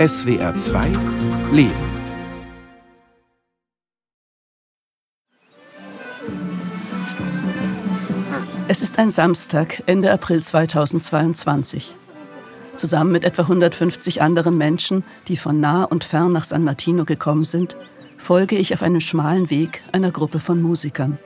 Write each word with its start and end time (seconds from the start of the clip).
SWR 0.00 0.54
2 0.54 0.86
Leben. 1.52 1.74
Es 8.66 8.80
ist 8.80 8.98
ein 8.98 9.10
Samstag, 9.10 9.82
Ende 9.84 10.10
April 10.10 10.42
2022. 10.42 11.94
Zusammen 12.76 13.12
mit 13.12 13.26
etwa 13.26 13.42
150 13.42 14.22
anderen 14.22 14.56
Menschen, 14.56 15.04
die 15.28 15.36
von 15.36 15.60
nah 15.60 15.84
und 15.84 16.02
fern 16.02 16.32
nach 16.32 16.44
San 16.44 16.64
Martino 16.64 17.04
gekommen 17.04 17.44
sind, 17.44 17.76
folge 18.16 18.56
ich 18.56 18.72
auf 18.72 18.82
einem 18.82 19.00
schmalen 19.00 19.50
Weg 19.50 19.82
einer 19.92 20.12
Gruppe 20.12 20.40
von 20.40 20.62
Musikern. 20.62 21.18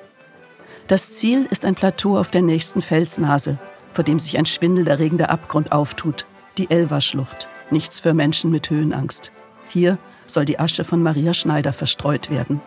Das 0.88 1.12
Ziel 1.12 1.46
ist 1.48 1.64
ein 1.64 1.76
Plateau 1.76 2.18
auf 2.18 2.32
der 2.32 2.42
nächsten 2.42 2.82
Felsnase, 2.82 3.56
vor 3.92 4.02
dem 4.02 4.18
sich 4.18 4.36
ein 4.36 4.46
schwindelerregender 4.46 5.30
Abgrund 5.30 5.70
auftut, 5.70 6.26
die 6.58 6.68
Elva-Schlucht. 6.68 7.48
Nichts 7.70 8.00
für 8.00 8.14
Menschen 8.14 8.50
mit 8.50 8.70
Höhenangst. 8.70 9.32
Hier 9.68 9.98
soll 10.26 10.44
die 10.44 10.58
Asche 10.58 10.84
von 10.84 11.02
Maria 11.02 11.34
Schneider 11.34 11.72
verstreut 11.72 12.30
werden. 12.30 12.60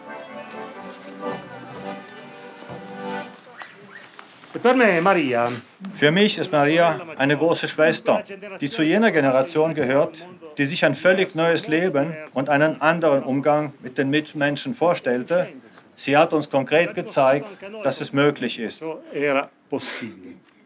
Für 5.95 6.11
mich 6.11 6.37
ist 6.37 6.51
Maria 6.51 6.99
eine 7.17 7.37
große 7.37 7.67
Schwester, 7.67 8.23
die 8.59 8.69
zu 8.69 8.81
jener 8.81 9.11
Generation 9.11 9.73
gehört, 9.73 10.25
die 10.57 10.65
sich 10.65 10.83
ein 10.83 10.95
völlig 10.95 11.35
neues 11.35 11.67
Leben 11.67 12.15
und 12.33 12.49
einen 12.49 12.81
anderen 12.81 13.23
Umgang 13.23 13.73
mit 13.81 13.97
den 13.97 14.09
Mitmenschen 14.09 14.73
vorstellte. 14.73 15.47
Sie 15.95 16.17
hat 16.17 16.33
uns 16.33 16.49
konkret 16.49 16.95
gezeigt, 16.95 17.47
dass 17.83 18.01
es 18.01 18.13
möglich 18.13 18.59
ist. 18.59 18.81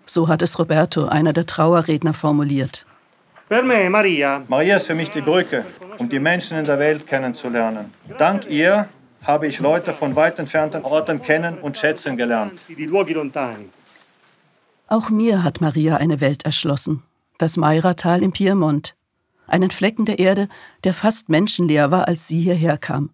So 0.06 0.28
hat 0.28 0.42
es 0.42 0.60
Roberto, 0.60 1.06
einer 1.06 1.34
der 1.34 1.46
Trauerredner, 1.46 2.14
formuliert. 2.14 2.86
Maria 4.48 4.78
ist 4.78 4.88
für 4.88 4.96
mich 4.96 5.12
die 5.12 5.20
Brücke, 5.20 5.66
um 5.98 6.08
die 6.08 6.22
Menschen 6.22 6.58
in 6.58 6.64
der 6.64 6.80
Welt 6.80 7.06
kennenzulernen. 7.06 7.94
Dank 8.18 8.50
ihr 8.50 8.88
habe 9.24 9.46
ich 9.46 9.60
Leute 9.60 9.92
von 9.92 10.16
weit 10.16 10.40
entfernten 10.40 10.86
Orten 10.86 11.22
kennen 11.22 11.58
und 11.58 11.78
schätzen 11.78 12.16
gelernt. 12.16 12.62
Auch 14.88 15.10
mir 15.10 15.44
hat 15.44 15.60
Maria 15.60 15.98
eine 15.98 16.22
Welt 16.22 16.46
erschlossen. 16.46 17.04
Das 17.40 17.58
Mairatal 17.58 18.24
im 18.24 18.32
Piemont. 18.32 18.96
Einen 19.48 19.70
Flecken 19.70 20.06
der 20.06 20.20
Erde, 20.20 20.48
der 20.86 20.94
fast 20.94 21.28
menschenleer 21.28 21.92
war, 21.92 22.08
als 22.08 22.30
sie 22.30 22.40
hierher 22.40 22.78
kam. 22.78 23.10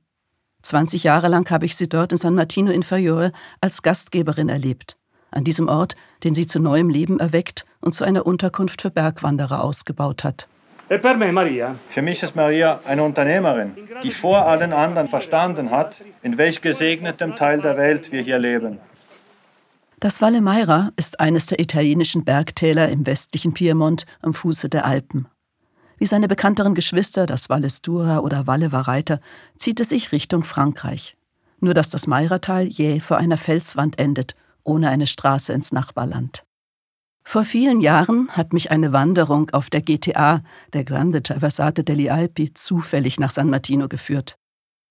20 0.61 1.03
Jahre 1.03 1.29
lang 1.29 1.49
habe 1.49 1.65
ich 1.65 1.75
sie 1.75 1.89
dort 1.89 2.11
in 2.11 2.19
San 2.19 2.35
Martino 2.35 2.71
Inferiore 2.71 3.31
als 3.59 3.81
Gastgeberin 3.81 4.49
erlebt 4.49 4.97
an 5.37 5.43
diesem 5.43 5.69
Ort, 5.69 5.95
den 6.23 6.35
sie 6.35 6.47
zu 6.47 6.59
neuem 6.59 6.89
Leben 6.89 7.19
erweckt 7.19 7.65
und 7.79 7.93
zu 7.93 8.03
einer 8.03 8.25
Unterkunft 8.25 8.81
für 8.81 8.89
Bergwanderer 8.89 9.63
ausgebaut 9.63 10.23
hat. 10.23 10.47
Für 10.89 12.01
mich 12.01 12.23
ist 12.23 12.35
Maria 12.35 12.79
eine 12.85 13.03
Unternehmerin, 13.03 13.73
die 14.03 14.11
vor 14.11 14.47
allen 14.47 14.73
anderen 14.73 15.07
verstanden 15.07 15.69
hat, 15.69 16.01
in 16.21 16.37
welch 16.37 16.61
gesegnetem 16.61 17.35
Teil 17.35 17.61
der 17.61 17.77
Welt 17.77 18.11
wir 18.11 18.21
hier 18.21 18.39
leben. 18.39 18.79
Das 19.99 20.21
Valle 20.21 20.41
Meira 20.41 20.91
ist 20.95 21.19
eines 21.19 21.47
der 21.47 21.59
italienischen 21.59 22.23
Bergtäler 22.23 22.89
im 22.89 23.05
westlichen 23.05 23.53
Piemont 23.53 24.05
am 24.21 24.33
Fuße 24.33 24.69
der 24.69 24.85
Alpen. 24.85 25.27
Wie 25.97 26.05
seine 26.05 26.27
bekannteren 26.27 26.75
Geschwister, 26.75 27.25
das 27.25 27.49
Valle 27.49 27.69
Stura 27.69 28.19
oder 28.19 28.47
Valle 28.47 28.71
Vareiter, 28.71 29.19
zieht 29.57 29.79
es 29.79 29.89
sich 29.89 30.11
Richtung 30.11 30.43
Frankreich. 30.43 31.17
Nur 31.59 31.73
dass 31.73 31.89
das 31.89 32.07
Meiratal 32.07 32.65
jäh 32.65 32.99
vor 32.99 33.17
einer 33.17 33.37
Felswand 33.37 33.99
endet 33.99 34.35
ohne 34.67 34.89
eine 34.89 35.07
Straße 35.07 35.53
ins 35.53 35.71
Nachbarland. 35.71 36.43
Vor 37.23 37.43
vielen 37.43 37.81
Jahren 37.81 38.29
hat 38.29 38.53
mich 38.53 38.71
eine 38.71 38.93
Wanderung 38.93 39.49
auf 39.49 39.69
der 39.69 39.81
GTA, 39.81 40.41
der 40.71 40.85
Grande 40.85 41.21
Traversate 41.21 41.83
degli 41.83 42.09
Alpi, 42.09 42.53
zufällig 42.53 43.19
nach 43.19 43.31
San 43.31 43.49
Martino 43.49 43.89
geführt. 43.89 44.37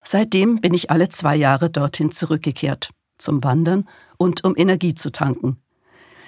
Seitdem 0.04 0.60
bin 0.60 0.74
ich 0.74 0.90
alle 0.90 1.08
zwei 1.08 1.34
Jahre 1.34 1.70
dorthin 1.70 2.10
zurückgekehrt, 2.10 2.90
zum 3.16 3.42
Wandern 3.42 3.88
und 4.18 4.44
um 4.44 4.54
Energie 4.54 4.94
zu 4.94 5.10
tanken. 5.10 5.56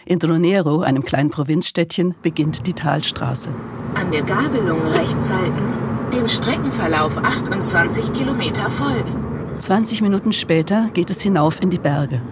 In 0.06 0.18
Dronero, 0.18 0.80
einem 0.80 1.04
kleinen 1.04 1.28
Provinzstädtchen, 1.28 2.14
beginnt 2.22 2.66
die 2.66 2.72
Talstraße. 2.72 3.50
An 3.94 4.10
der 4.10 4.22
Gabelung 4.22 4.80
rechts 4.86 5.30
halten, 5.30 6.10
dem 6.10 6.26
Streckenverlauf 6.26 7.18
28 7.18 8.14
Kilometer 8.14 8.70
folgen. 8.70 9.58
20 9.58 10.00
Minuten 10.00 10.32
später 10.32 10.88
geht 10.94 11.10
es 11.10 11.20
hinauf 11.20 11.60
in 11.60 11.68
die 11.68 11.78
Berge 11.78 12.22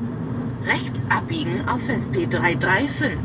rechts 0.67 1.09
abbiegen 1.11 1.69
auf 1.69 1.89
SP 1.89 2.27
335. 2.27 3.19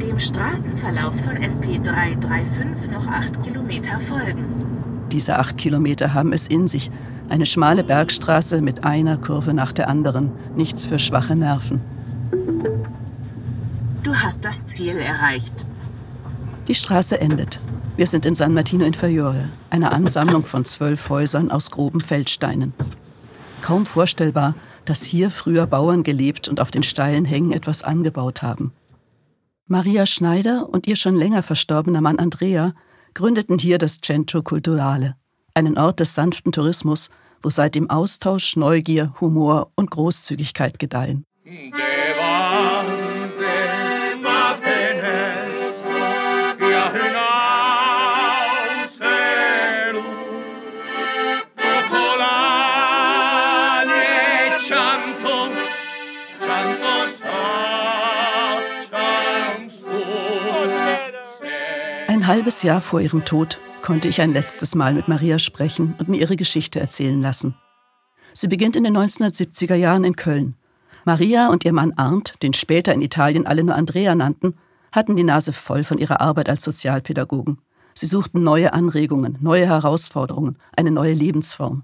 Dem 0.00 0.20
Straßenverlauf 0.20 1.14
von 1.24 1.36
SP 1.40 1.80
335 1.82 2.90
noch 2.90 3.06
acht 3.06 3.42
Kilometer 3.42 3.98
folgen. 4.00 4.44
Diese 5.10 5.38
acht 5.38 5.56
Kilometer 5.58 6.14
haben 6.14 6.32
es 6.32 6.46
in 6.46 6.68
sich. 6.68 6.90
Eine 7.28 7.46
schmale 7.46 7.84
Bergstraße 7.84 8.60
mit 8.60 8.84
einer 8.84 9.16
Kurve 9.16 9.54
nach 9.54 9.72
der 9.72 9.88
anderen. 9.88 10.32
Nichts 10.56 10.86
für 10.86 10.98
schwache 10.98 11.36
Nerven. 11.36 11.80
Du 14.02 14.14
hast 14.14 14.44
das 14.44 14.66
Ziel 14.66 14.96
erreicht. 14.96 15.64
Die 16.68 16.74
Straße 16.74 17.20
endet. 17.20 17.60
Wir 17.96 18.06
sind 18.06 18.26
in 18.26 18.34
San 18.34 18.54
Martino 18.54 18.84
Inferiore, 18.84 19.48
einer 19.70 19.92
Ansammlung 19.92 20.44
von 20.44 20.64
zwölf 20.64 21.08
Häusern 21.08 21.50
aus 21.50 21.70
groben 21.70 22.00
Feldsteinen. 22.00 22.72
Kaum 23.60 23.86
vorstellbar, 23.86 24.54
dass 24.84 25.02
hier 25.02 25.30
früher 25.30 25.66
Bauern 25.66 26.02
gelebt 26.02 26.48
und 26.48 26.60
auf 26.60 26.70
den 26.70 26.82
steilen 26.82 27.24
Hängen 27.24 27.52
etwas 27.52 27.82
angebaut 27.82 28.42
haben. 28.42 28.72
Maria 29.66 30.06
Schneider 30.06 30.68
und 30.68 30.86
ihr 30.86 30.96
schon 30.96 31.14
länger 31.14 31.42
verstorbener 31.42 32.00
Mann 32.00 32.18
Andrea 32.18 32.74
gründeten 33.14 33.58
hier 33.58 33.78
das 33.78 34.00
Centro 34.00 34.42
Culturale, 34.42 35.16
einen 35.54 35.78
Ort 35.78 36.00
des 36.00 36.14
sanften 36.14 36.52
Tourismus, 36.52 37.10
wo 37.42 37.50
seitdem 37.50 37.90
Austausch, 37.90 38.56
Neugier, 38.56 39.14
Humor 39.20 39.70
und 39.74 39.90
Großzügigkeit 39.90 40.78
gedeihen. 40.78 41.24
Ein 62.22 62.28
halbes 62.28 62.62
Jahr 62.62 62.80
vor 62.80 63.00
ihrem 63.00 63.24
Tod 63.24 63.58
konnte 63.82 64.06
ich 64.06 64.20
ein 64.20 64.30
letztes 64.30 64.76
Mal 64.76 64.94
mit 64.94 65.08
Maria 65.08 65.40
sprechen 65.40 65.96
und 65.98 66.08
mir 66.08 66.20
ihre 66.20 66.36
Geschichte 66.36 66.78
erzählen 66.78 67.20
lassen. 67.20 67.56
Sie 68.32 68.46
beginnt 68.46 68.76
in 68.76 68.84
den 68.84 68.96
1970er 68.96 69.74
Jahren 69.74 70.04
in 70.04 70.14
Köln. 70.14 70.54
Maria 71.04 71.48
und 71.48 71.64
ihr 71.64 71.72
Mann 71.72 71.94
Arndt, 71.96 72.40
den 72.44 72.52
später 72.52 72.94
in 72.94 73.02
Italien 73.02 73.44
alle 73.44 73.64
nur 73.64 73.74
Andrea 73.74 74.14
nannten, 74.14 74.54
hatten 74.92 75.16
die 75.16 75.24
Nase 75.24 75.52
voll 75.52 75.82
von 75.82 75.98
ihrer 75.98 76.20
Arbeit 76.20 76.48
als 76.48 76.62
Sozialpädagogen. 76.62 77.58
Sie 77.92 78.06
suchten 78.06 78.44
neue 78.44 78.72
Anregungen, 78.72 79.36
neue 79.40 79.66
Herausforderungen, 79.66 80.58
eine 80.76 80.92
neue 80.92 81.14
Lebensform. 81.14 81.82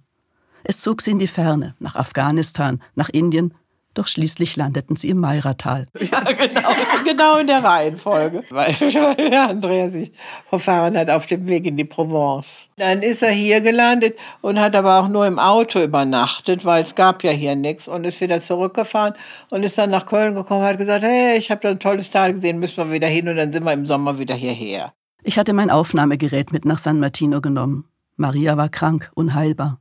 Es 0.62 0.78
zog 0.78 1.02
sie 1.02 1.10
in 1.10 1.18
die 1.18 1.26
Ferne, 1.26 1.74
nach 1.80 1.96
Afghanistan, 1.96 2.80
nach 2.94 3.08
Indien 3.08 3.54
doch 3.94 4.06
schließlich 4.06 4.56
landeten 4.56 4.96
sie 4.96 5.08
im 5.10 5.18
Meiratal. 5.18 5.86
Ja, 6.10 6.20
genau, 6.20 6.70
genau 7.04 7.38
in 7.38 7.46
der 7.48 7.62
Reihenfolge, 7.62 8.44
weil, 8.50 8.72
weil 8.80 9.34
Andrea 9.34 9.90
sich 9.90 10.12
verfahren 10.48 10.96
hat 10.96 11.10
auf 11.10 11.26
dem 11.26 11.46
Weg 11.46 11.66
in 11.66 11.76
die 11.76 11.84
Provence. 11.84 12.66
Dann 12.76 13.02
ist 13.02 13.22
er 13.22 13.30
hier 13.30 13.60
gelandet 13.60 14.16
und 14.40 14.58
hat 14.58 14.76
aber 14.76 15.00
auch 15.00 15.08
nur 15.08 15.26
im 15.26 15.38
Auto 15.38 15.80
übernachtet, 15.82 16.64
weil 16.64 16.82
es 16.82 16.94
gab 16.94 17.24
ja 17.24 17.32
hier 17.32 17.56
nichts 17.56 17.88
und 17.88 18.04
ist 18.04 18.20
wieder 18.20 18.40
zurückgefahren 18.40 19.14
und 19.50 19.64
ist 19.64 19.76
dann 19.76 19.90
nach 19.90 20.06
Köln 20.06 20.34
gekommen 20.34 20.60
und 20.60 20.66
hat 20.66 20.78
gesagt, 20.78 21.02
hey, 21.02 21.36
ich 21.36 21.50
habe 21.50 21.60
da 21.60 21.70
ein 21.70 21.80
tolles 21.80 22.10
Tal 22.10 22.34
gesehen, 22.34 22.58
müssen 22.58 22.76
wir 22.76 22.92
wieder 22.92 23.08
hin 23.08 23.28
und 23.28 23.36
dann 23.36 23.52
sind 23.52 23.64
wir 23.64 23.72
im 23.72 23.86
Sommer 23.86 24.18
wieder 24.18 24.34
hierher. 24.34 24.92
Ich 25.22 25.38
hatte 25.38 25.52
mein 25.52 25.70
Aufnahmegerät 25.70 26.52
mit 26.52 26.64
nach 26.64 26.78
San 26.78 27.00
Martino 27.00 27.40
genommen. 27.40 27.84
Maria 28.16 28.56
war 28.56 28.68
krank, 28.68 29.10
unheilbar. 29.14 29.80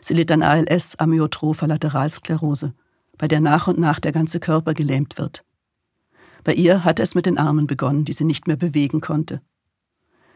Sie 0.00 0.14
litt 0.14 0.32
an 0.32 0.42
ALS, 0.42 0.98
Amyotropher 0.98 1.68
Lateralsklerose 1.68 2.74
bei 3.18 3.28
der 3.28 3.40
nach 3.40 3.68
und 3.68 3.78
nach 3.78 4.00
der 4.00 4.12
ganze 4.12 4.40
Körper 4.40 4.74
gelähmt 4.74 5.18
wird. 5.18 5.44
Bei 6.44 6.54
ihr 6.54 6.84
hatte 6.84 7.02
es 7.02 7.14
mit 7.14 7.26
den 7.26 7.38
Armen 7.38 7.66
begonnen, 7.66 8.04
die 8.04 8.12
sie 8.12 8.24
nicht 8.24 8.46
mehr 8.46 8.56
bewegen 8.56 9.00
konnte. 9.00 9.40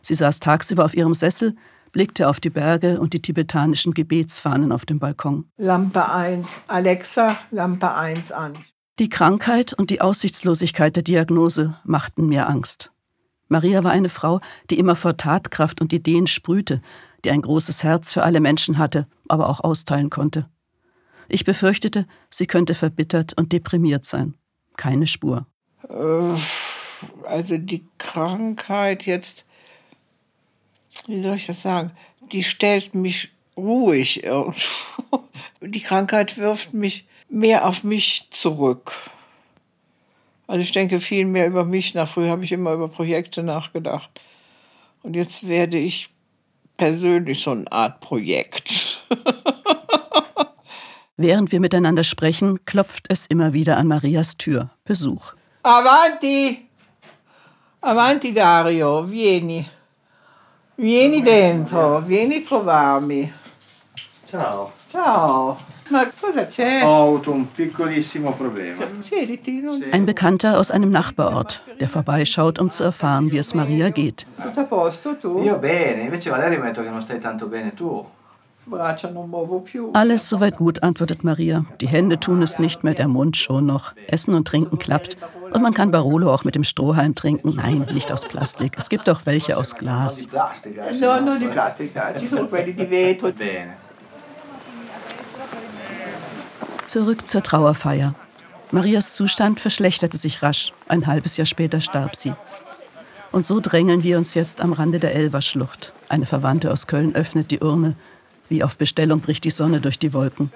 Sie 0.02 0.14
saß 0.14 0.38
tagsüber 0.40 0.84
auf 0.84 0.94
ihrem 0.94 1.14
Sessel, 1.14 1.56
blickte 1.90 2.28
auf 2.28 2.38
die 2.38 2.50
Berge 2.50 3.00
und 3.00 3.12
die 3.12 3.22
tibetanischen 3.22 3.94
Gebetsfahnen 3.94 4.70
auf 4.70 4.84
dem 4.86 4.98
Balkon. 4.98 5.50
Lampe 5.56 6.08
1, 6.08 6.46
Alexa, 6.68 7.36
Lampe 7.50 7.92
1 7.92 8.30
an. 8.32 8.52
Die 8.98 9.08
Krankheit 9.08 9.72
und 9.72 9.90
die 9.90 10.00
Aussichtslosigkeit 10.00 10.94
der 10.96 11.02
Diagnose 11.02 11.76
machten 11.84 12.26
mir 12.26 12.48
Angst. 12.48 12.92
Maria 13.48 13.84
war 13.84 13.92
eine 13.92 14.08
Frau, 14.08 14.40
die 14.70 14.78
immer 14.78 14.96
vor 14.96 15.16
Tatkraft 15.16 15.80
und 15.80 15.92
Ideen 15.92 16.26
sprühte, 16.26 16.80
die 17.24 17.30
ein 17.30 17.42
großes 17.42 17.82
Herz 17.82 18.12
für 18.12 18.22
alle 18.22 18.40
Menschen 18.40 18.78
hatte, 18.78 19.06
aber 19.28 19.48
auch 19.48 19.60
austeilen 19.60 20.10
konnte. 20.10 20.48
Ich 21.28 21.44
befürchtete, 21.44 22.06
sie 22.30 22.46
könnte 22.46 22.74
verbittert 22.74 23.32
und 23.36 23.52
deprimiert 23.52 24.04
sein. 24.04 24.34
Keine 24.76 25.06
Spur. 25.06 25.46
Äh, 25.88 26.38
also 27.26 27.58
die 27.58 27.84
Krankheit 27.98 29.06
jetzt 29.06 29.46
wie 31.06 31.22
soll 31.22 31.36
ich 31.36 31.46
das 31.46 31.62
sagen, 31.62 31.92
die 32.32 32.42
stellt 32.42 32.94
mich 32.94 33.30
ruhig 33.56 34.24
irgendwo. 34.24 35.24
Die 35.60 35.80
Krankheit 35.80 36.36
wirft 36.36 36.74
mich 36.74 37.06
mehr 37.28 37.66
auf 37.66 37.84
mich 37.84 38.28
zurück. 38.30 38.92
Also 40.46 40.62
ich 40.62 40.72
denke 40.72 41.00
viel 41.00 41.24
mehr 41.24 41.46
über 41.46 41.64
mich 41.64 41.94
nach. 41.94 42.08
Früher 42.08 42.30
habe 42.30 42.44
ich 42.44 42.52
immer 42.52 42.72
über 42.72 42.88
Projekte 42.88 43.42
nachgedacht. 43.42 44.08
Und 45.02 45.14
jetzt 45.14 45.48
werde 45.48 45.78
ich 45.78 46.08
persönlich 46.76 47.40
so 47.40 47.52
eine 47.52 47.70
Art 47.70 48.00
Projekt. 48.00 49.02
Während 51.18 51.50
wir 51.50 51.60
miteinander 51.60 52.04
sprechen, 52.04 52.62
klopft 52.66 53.06
es 53.08 53.24
immer 53.26 53.54
wieder 53.54 53.78
an 53.78 53.86
Marias 53.86 54.36
Tür. 54.36 54.68
Besuch. 54.84 55.32
Avanti! 55.62 56.68
Avanti 57.80 58.34
Dario, 58.34 59.02
vieni. 59.02 59.66
Vieni 60.76 61.22
dentro, 61.22 62.02
vieni 62.06 62.42
trovarmi. 62.42 63.32
Ciao. 64.26 64.72
Ciao. 64.90 65.56
Ma 65.88 66.06
cosa 66.20 66.46
c'è? 66.46 66.82
Ho 66.82 67.04
avuto 67.04 67.32
un 67.32 67.50
piccolissimo 67.50 68.32
problema. 68.32 68.84
Ein 69.92 70.04
Bekannter 70.04 70.58
aus 70.58 70.70
einem 70.70 70.90
Nachbarort, 70.90 71.62
der 71.80 71.88
vorbeischaut, 71.88 72.58
um 72.58 72.70
zu 72.70 72.82
erfahren, 72.82 73.30
wie 73.30 73.38
es 73.38 73.54
Maria 73.54 73.88
geht. 73.88 74.26
tutto 74.42 74.60
a 74.60 74.64
posto 74.64 75.16
tu? 75.16 75.42
Io 75.42 75.58
bene, 75.58 76.02
invece 76.02 76.28
Valerio 76.28 76.58
mi 76.58 76.64
ha 76.64 76.68
detto 76.68 76.82
che 76.82 76.90
non 76.90 77.00
stai 77.00 77.20
tanto 77.20 77.46
bene 77.46 77.72
tu. 77.72 78.04
Alles 79.92 80.28
soweit 80.28 80.56
gut, 80.56 80.82
antwortet 80.82 81.22
Maria. 81.22 81.64
Die 81.80 81.86
Hände 81.86 82.18
tun 82.18 82.42
es 82.42 82.58
nicht 82.58 82.82
mehr, 82.82 82.94
der 82.94 83.06
Mund 83.06 83.36
schon 83.36 83.66
noch. 83.66 83.92
Essen 84.08 84.34
und 84.34 84.48
Trinken 84.48 84.78
klappt. 84.78 85.16
Und 85.52 85.62
man 85.62 85.72
kann 85.72 85.92
Barolo 85.92 86.32
auch 86.32 86.44
mit 86.44 86.56
dem 86.56 86.64
Strohhalm 86.64 87.14
trinken. 87.14 87.54
Nein, 87.54 87.86
nicht 87.92 88.10
aus 88.12 88.24
Plastik. 88.24 88.72
Es 88.76 88.88
gibt 88.88 89.08
auch 89.08 89.20
welche 89.24 89.56
aus 89.56 89.76
Glas. 89.76 90.26
Plastica. 90.26 90.90
No, 91.00 91.20
non 91.20 91.38
di 91.38 91.46
plastica, 91.46 92.14
ci 92.16 92.26
sono 92.26 92.46
quelli 92.46 92.74
di 92.74 92.84
vetro. 92.84 93.30
Bene. 93.32 93.76
Zurück 96.86 97.26
zur 97.26 97.42
Trauerfeier. 97.42 98.14
Marias 98.72 99.14
Zustand 99.14 99.60
verschlechterte 99.60 100.16
sich 100.16 100.42
rasch. 100.42 100.72
Ein 100.88 101.06
halbes 101.06 101.36
Jahr 101.36 101.46
später 101.46 101.80
starb 101.80 102.16
sie. 102.16 102.34
Und 103.32 103.46
so 103.46 103.60
drängeln 103.60 104.02
wir 104.02 104.18
uns 104.18 104.34
jetzt 104.34 104.60
am 104.60 104.72
Rande 104.72 104.98
der 104.98 105.14
Elverschlucht. 105.14 105.92
Eine 106.08 106.26
Verwandte 106.26 106.72
aus 106.72 106.86
Köln 106.86 107.14
öffnet 107.14 107.50
die 107.50 107.60
Urne. 107.60 107.94
Wie 108.48 108.62
auf 108.62 108.78
Bestellung 108.78 109.20
bricht 109.20 109.44
die 109.44 109.50
Sonne 109.50 109.80
durch 109.80 109.98
die 109.98 110.12
Wolken. 110.12 110.52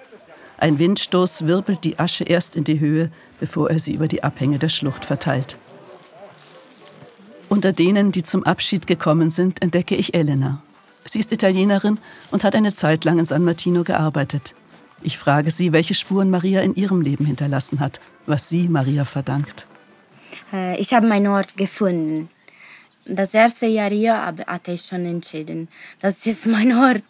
Ein 0.59 0.79
Windstoß 0.79 1.47
wirbelt 1.47 1.85
die 1.85 1.99
Asche 1.99 2.25
erst 2.25 2.55
in 2.55 2.65
die 2.65 2.81
Höhe, 2.81 3.11
bevor 3.41 3.71
er 3.71 3.79
sie 3.79 3.95
über 3.95 4.09
die 4.09 4.23
Abhänge 4.23 4.59
der 4.59 4.69
Schlucht 4.69 5.05
verteilt. 5.05 5.59
Unter 7.49 7.73
denen, 7.73 8.13
die 8.13 8.23
zum 8.23 8.45
Abschied 8.45 8.87
gekommen 8.87 9.31
sind, 9.31 9.63
entdecke 9.63 9.97
ich 9.97 10.15
Elena. 10.15 10.63
Sie 11.05 11.19
ist 11.19 11.33
Italienerin 11.33 11.99
und 12.31 12.45
hat 12.45 12.55
eine 12.55 12.73
Zeit 12.73 13.05
lang 13.05 13.19
in 13.19 13.27
San 13.27 13.43
Martino 13.45 13.83
gearbeitet. 13.83 14.55
Ich 15.03 15.19
frage 15.19 15.51
sie, 15.51 15.73
welche 15.73 15.95
Spuren 15.95 16.31
Maria 16.31 16.61
in 16.61 16.75
ihrem 16.75 17.01
Leben 17.01 17.25
hinterlassen 17.25 17.81
hat, 17.81 18.01
was 18.27 18.49
sie 18.49 18.69
Maria 18.69 19.05
verdankt. 19.05 19.67
Äh, 20.53 20.79
Ich 20.79 20.93
habe 20.93 21.07
meinen 21.07 21.29
Ort 21.29 21.57
gefunden. 21.57 22.29
Das 23.07 23.35
erste 23.35 23.67
Jahr 23.67 23.91
hier 23.91 24.35
hatte 24.47 24.73
ich 24.73 24.83
schon 24.83 25.05
entschieden, 25.05 25.69
das 26.01 26.27
ist 26.27 26.47
mein 26.47 26.73
Ort 26.73 27.05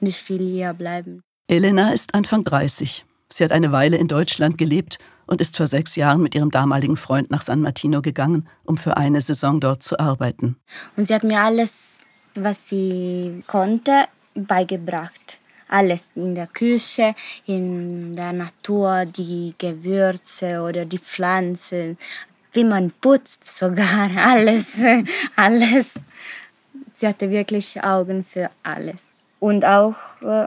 und 0.00 0.06
ich 0.06 0.28
will 0.28 0.46
hier 0.46 0.72
bleiben. 0.72 1.22
Elena 1.48 1.92
ist 1.92 2.14
Anfang 2.14 2.44
30. 2.44 3.04
Sie 3.28 3.44
hat 3.44 3.52
eine 3.52 3.72
Weile 3.72 3.96
in 3.96 4.08
Deutschland 4.08 4.58
gelebt 4.58 4.98
und 5.26 5.40
ist 5.40 5.56
vor 5.56 5.66
sechs 5.66 5.96
Jahren 5.96 6.22
mit 6.22 6.34
ihrem 6.34 6.50
damaligen 6.50 6.96
Freund 6.96 7.30
nach 7.30 7.42
San 7.42 7.60
Martino 7.60 8.00
gegangen, 8.00 8.48
um 8.64 8.76
für 8.76 8.96
eine 8.96 9.20
Saison 9.20 9.60
dort 9.60 9.82
zu 9.82 9.98
arbeiten. 9.98 10.56
Und 10.96 11.06
sie 11.06 11.14
hat 11.14 11.24
mir 11.24 11.40
alles, 11.40 11.98
was 12.34 12.68
sie 12.68 13.42
konnte, 13.46 14.06
beigebracht. 14.34 15.40
Alles 15.68 16.12
in 16.14 16.34
der 16.34 16.46
Küche, 16.46 17.14
in 17.46 18.14
der 18.14 18.32
Natur, 18.32 19.06
die 19.06 19.54
Gewürze 19.58 20.60
oder 20.60 20.84
die 20.84 20.98
Pflanzen, 20.98 21.98
wie 22.54 22.64
man 22.64 22.90
putzt 23.00 23.46
sogar, 23.46 24.10
alles, 24.16 24.82
alles. 25.36 25.94
Sie 26.94 27.06
hatte 27.06 27.30
wirklich 27.30 27.82
Augen 27.82 28.24
für 28.24 28.50
alles. 28.62 29.08
Und 29.40 29.64
auch, 29.64 29.96
äh, 30.22 30.46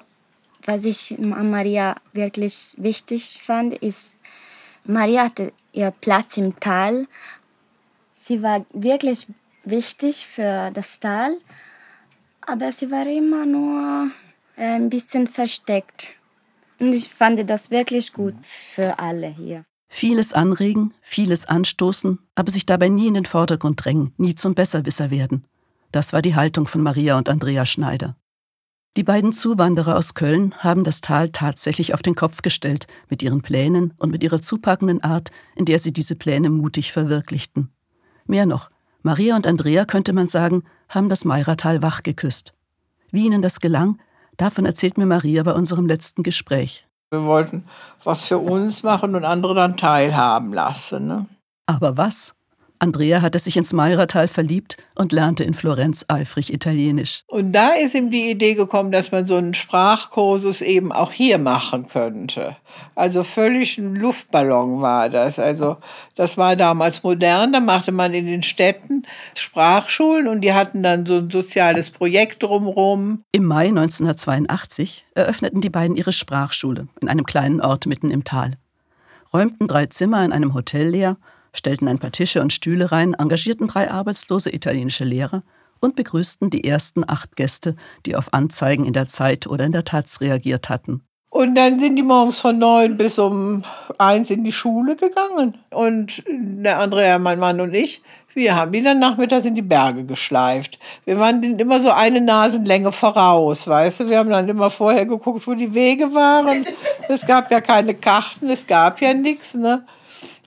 was 0.66 0.86
ich 0.86 1.18
an 1.20 1.52
Maria 1.52 1.96
wirklich 2.14 2.74
wichtig 2.78 3.40
fand, 3.42 3.74
ist, 3.76 4.16
Maria 4.86 5.26
hatte 5.26 5.54
ihr 5.74 5.92
Platz 5.92 6.38
im 6.38 6.60
Tal. 6.60 7.08
Sie 8.16 8.42
war 8.42 8.66
wirklich 8.72 9.28
wichtig 9.66 10.26
für 10.26 10.72
das 10.72 11.00
Tal, 11.00 11.38
aber 12.42 12.72
sie 12.72 12.90
war 12.90 13.06
immer 13.06 13.46
nur 13.46 14.12
äh, 14.56 14.76
ein 14.76 14.90
bisschen 14.90 15.28
versteckt. 15.28 16.14
Und 16.80 16.94
ich 16.94 17.10
fand 17.10 17.50
das 17.50 17.72
wirklich 17.72 18.14
gut 18.14 18.36
für 18.44 19.00
alle 19.00 19.28
hier. 19.28 19.66
Vieles 19.88 20.34
anregen, 20.34 20.94
vieles 21.02 21.46
anstoßen, 21.46 22.20
aber 22.36 22.52
sich 22.52 22.66
dabei 22.66 22.90
nie 22.90 23.08
in 23.08 23.14
den 23.14 23.26
Vordergrund 23.26 23.84
drängen, 23.84 24.14
nie 24.18 24.36
zum 24.36 24.54
Besserwisser 24.54 25.12
werden. 25.12 25.46
Das 25.92 26.14
war 26.14 26.22
die 26.22 26.36
Haltung 26.36 26.68
von 26.68 26.82
Maria 26.82 27.18
und 27.18 27.30
Andrea 27.30 27.66
Schneider. 27.66 28.16
Die 28.98 29.04
beiden 29.04 29.32
Zuwanderer 29.32 29.96
aus 29.96 30.16
Köln 30.16 30.56
haben 30.58 30.84
das 30.84 31.02
Tal 31.02 31.30
tatsächlich 31.30 31.94
auf 31.94 32.02
den 32.02 32.16
Kopf 32.16 32.42
gestellt, 32.42 32.88
mit 33.10 33.22
ihren 33.22 33.44
Plänen 33.44 33.94
und 33.98 34.10
mit 34.10 34.24
ihrer 34.24 34.42
zupackenden 34.42 35.04
Art, 35.04 35.30
in 35.56 35.66
der 35.66 35.78
sie 35.78 35.94
diese 35.94 36.16
Pläne 36.16 36.50
mutig 36.50 36.92
verwirklichten. 36.92 37.70
Mehr 38.26 38.48
noch, 38.48 38.72
Maria 39.04 39.36
und 39.36 39.46
Andrea, 39.46 39.86
könnte 39.86 40.14
man 40.14 40.30
sagen, 40.30 40.64
haben 40.90 41.10
das 41.10 41.26
Meiratal 41.26 41.84
wach 41.84 42.02
geküsst. 42.02 42.54
Wie 43.12 43.26
ihnen 43.26 43.44
das 43.44 43.60
gelang, 43.60 44.00
davon 44.36 44.66
erzählt 44.66 44.98
mir 44.98 45.06
Maria 45.06 45.44
bei 45.44 45.54
unserem 45.54 45.86
letzten 45.86 46.24
Gespräch. 46.24 46.87
Wir 47.10 47.24
wollten 47.24 47.66
was 48.04 48.26
für 48.26 48.38
uns 48.38 48.84
machen 48.84 49.16
und 49.16 49.24
andere 49.24 49.56
dann 49.56 49.78
teilhaben 49.78 50.54
lassen. 50.54 51.08
Ne? 51.08 51.26
Aber 51.66 51.98
was? 51.98 52.37
Andrea 52.80 53.22
hatte 53.22 53.40
sich 53.40 53.58
ins 53.58 53.74
Meiratal 53.74 54.28
verliebt 54.28 54.78
und 54.96 55.12
lernte 55.12 55.44
in 55.44 55.54
Florenz 55.54 56.06
eifrig 56.08 56.54
Italienisch. 56.54 57.24
Und 57.28 57.52
da 57.52 57.70
ist 57.70 57.96
ihm 57.96 58.12
die 58.12 58.30
Idee 58.30 58.54
gekommen, 58.54 58.92
dass 58.92 59.12
man 59.12 59.26
so 59.26 59.36
einen 59.36 59.54
Sprachkursus 59.54 60.62
eben 60.62 60.92
auch 60.92 61.12
hier 61.12 61.38
machen 61.38 61.88
könnte. 61.88 62.56
Also 62.96 63.24
völlig 63.24 63.78
ein 63.78 63.96
Luftballon 63.96 64.82
war 64.82 65.10
das. 65.10 65.40
Also 65.40 65.78
das 66.16 66.38
war 66.38 66.56
damals 66.56 67.04
modern. 67.04 67.54
Da 67.54 67.60
machte 67.60 67.92
man 67.92 68.14
in 68.14 68.26
den 68.26 68.44
Städten 68.44 69.06
Sprachschulen 69.36 70.28
und 70.28 70.42
die 70.42 70.54
hatten 70.54 70.84
dann 70.84 71.06
so 71.06 71.18
ein 71.18 71.30
soziales 71.30 71.90
Projekt 71.90 72.44
drumherum. 72.44 73.24
Im 73.32 73.46
Mai 73.46 73.68
1982 73.68 75.06
eröffneten 75.16 75.62
die 75.62 75.70
beiden 75.70 75.96
ihre 75.96 76.12
Sprachschule 76.12 76.88
in 77.02 77.10
einem 77.10 77.26
kleinen 77.26 77.62
Ort 77.62 77.86
mitten 77.88 78.12
im 78.12 78.24
Tal. 78.24 78.58
Räumten 79.34 79.68
drei 79.68 79.88
Zimmer 79.88 80.24
in 80.24 80.32
einem 80.32 80.54
Hotel 80.54 80.90
leer, 80.90 81.18
stellten 81.58 81.88
ein 81.88 82.00
paar 82.00 82.12
Tische 82.12 82.42
und 82.42 82.54
Stühle 82.54 82.92
rein, 82.92 83.14
engagierten 83.14 83.68
drei 83.68 83.90
arbeitslose 83.92 84.54
italienische 84.54 85.04
Lehrer 85.04 85.44
und 85.80 85.96
begrüßten 85.96 86.50
die 86.50 86.64
ersten 86.64 87.04
acht 87.08 87.36
Gäste, 87.36 87.76
die 88.06 88.16
auf 88.16 88.34
Anzeigen 88.34 88.86
in 88.86 88.94
der 88.94 89.08
Zeit 89.08 89.48
oder 89.48 89.66
in 89.66 89.72
der 89.72 89.86
Taz 89.86 90.22
reagiert 90.22 90.70
hatten. 90.70 91.02
Und 91.30 91.56
dann 91.56 91.80
sind 91.80 91.98
die 91.98 92.04
morgens 92.04 92.40
von 92.40 92.58
neun 92.58 92.98
bis 92.98 93.20
um 93.20 93.64
eins 93.98 94.32
in 94.32 94.44
die 94.44 94.52
Schule 94.52 94.96
gegangen. 94.96 95.58
Und 95.72 96.24
der 96.28 96.80
Andrea, 96.80 97.20
mein 97.20 97.38
Mann 97.38 97.60
und 97.60 97.74
ich, 97.74 98.02
wir 98.34 98.56
haben 98.56 98.72
die 98.72 98.82
dann 98.82 99.00
nachmittags 99.00 99.46
in 99.46 99.56
die 99.56 99.62
Berge 99.62 100.06
geschleift. 100.06 100.80
Wir 101.06 101.20
waren 101.20 101.42
denen 101.42 101.60
immer 101.60 101.80
so 101.80 101.92
eine 101.92 102.22
Nasenlänge 102.22 102.92
voraus, 102.92 103.68
weißt 103.68 104.02
du. 104.02 104.10
Wir 104.10 104.20
haben 104.20 104.30
dann 104.30 104.48
immer 104.48 104.70
vorher 104.70 105.06
geguckt, 105.06 105.46
wo 105.48 105.54
die 105.54 105.74
Wege 105.74 106.14
waren. 106.14 106.66
Es 107.10 107.26
gab 107.26 107.52
ja 107.52 107.62
keine 107.62 107.94
Karten, 107.94 108.50
es 108.50 108.66
gab 108.66 109.02
ja 109.02 109.14
nichts, 109.14 109.54
ne? 109.54 109.86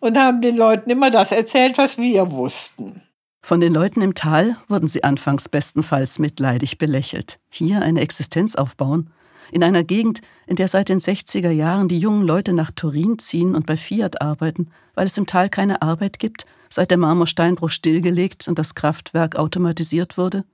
Und 0.00 0.18
haben 0.18 0.40
den 0.40 0.56
Leuten 0.56 0.90
immer 0.90 1.10
das 1.10 1.30
erzählt, 1.30 1.78
was 1.78 1.98
wir 1.98 2.30
wussten. 2.30 3.02
Von 3.42 3.60
den 3.60 3.72
Leuten 3.72 4.02
im 4.02 4.14
Tal 4.14 4.56
wurden 4.68 4.88
sie 4.88 5.04
anfangs 5.04 5.48
bestenfalls 5.48 6.18
mitleidig 6.18 6.78
belächelt. 6.78 7.38
Hier 7.50 7.82
eine 7.82 8.00
Existenz 8.00 8.54
aufbauen? 8.54 9.10
In 9.52 9.64
einer 9.64 9.82
Gegend, 9.82 10.20
in 10.46 10.56
der 10.56 10.68
seit 10.68 10.88
den 10.88 11.00
60er 11.00 11.50
Jahren 11.50 11.88
die 11.88 11.98
jungen 11.98 12.22
Leute 12.22 12.52
nach 12.52 12.70
Turin 12.70 13.18
ziehen 13.18 13.54
und 13.54 13.66
bei 13.66 13.76
Fiat 13.76 14.22
arbeiten, 14.22 14.70
weil 14.94 15.06
es 15.06 15.18
im 15.18 15.26
Tal 15.26 15.48
keine 15.48 15.82
Arbeit 15.82 16.18
gibt, 16.18 16.46
seit 16.68 16.90
der 16.90 16.98
Marmorsteinbruch 16.98 17.70
stillgelegt 17.70 18.46
und 18.46 18.58
das 18.58 18.74
Kraftwerk 18.74 19.36
automatisiert 19.36 20.16
wurde? 20.16 20.44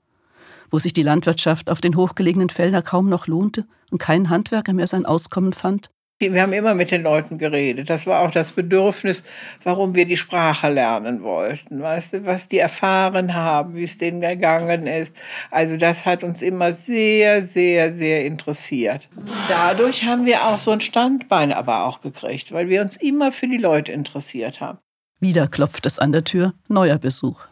Wo 0.71 0.79
sich 0.79 0.93
die 0.93 1.03
Landwirtschaft 1.03 1.69
auf 1.69 1.81
den 1.81 1.97
hochgelegenen 1.97 2.49
Feldern 2.49 2.85
kaum 2.85 3.09
noch 3.09 3.26
lohnte 3.26 3.67
und 3.91 3.99
kein 3.99 4.31
Handwerker 4.31 4.73
mehr 4.73 4.87
sein 4.87 5.05
Auskommen 5.05 5.53
fand? 5.53 5.91
Wir 6.19 6.41
haben 6.41 6.55
immer 6.55 6.75
mit 6.75 6.91
den 6.91 7.03
Leuten 7.03 7.37
geredet. 7.37 7.91
Das 7.91 8.07
war 8.07 8.21
auch 8.21 8.31
das 8.31 8.53
Bedürfnis, 8.53 9.23
warum 9.63 9.95
wir 9.95 10.07
die 10.07 10.17
Sprache 10.17 10.71
lernen 10.71 11.23
wollten. 11.23 11.83
Weißt 11.83 12.15
du, 12.15 12.25
was 12.25 12.49
die 12.49 12.59
erfahren 12.59 13.35
haben, 13.35 13.75
wie 13.75 13.85
es 13.85 13.99
denen 13.99 14.23
gegangen 14.23 14.87
ist. 14.87 15.15
Also 15.51 15.77
das 15.77 16.07
hat 16.07 16.25
uns 16.25 16.41
immer 16.41 16.73
sehr, 16.73 17.43
sehr, 17.43 17.93
sehr 17.93 18.25
interessiert. 18.25 19.11
Dadurch 19.51 20.05
haben 20.05 20.25
wir 20.25 20.47
auch 20.47 20.59
so 20.59 20.71
ein 20.71 20.81
Standbein 20.81 21.53
aber 21.53 21.85
auch 21.85 22.01
gekriegt, 22.01 22.51
weil 22.51 22.71
wir 22.71 22.81
uns 22.81 22.97
immer 22.97 23.31
für 23.31 23.47
die 23.47 23.59
Leute 23.59 23.93
interessiert 23.93 24.63
haben. 24.63 24.79
Wieder 25.21 25.49
klopft 25.49 25.85
es 25.85 25.99
an 25.99 26.13
der 26.13 26.25
Tür, 26.25 26.55
neuer 26.69 26.97
Besuch. 26.97 27.43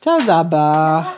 Ciao, 0.00 0.20
Saba. 0.20 1.12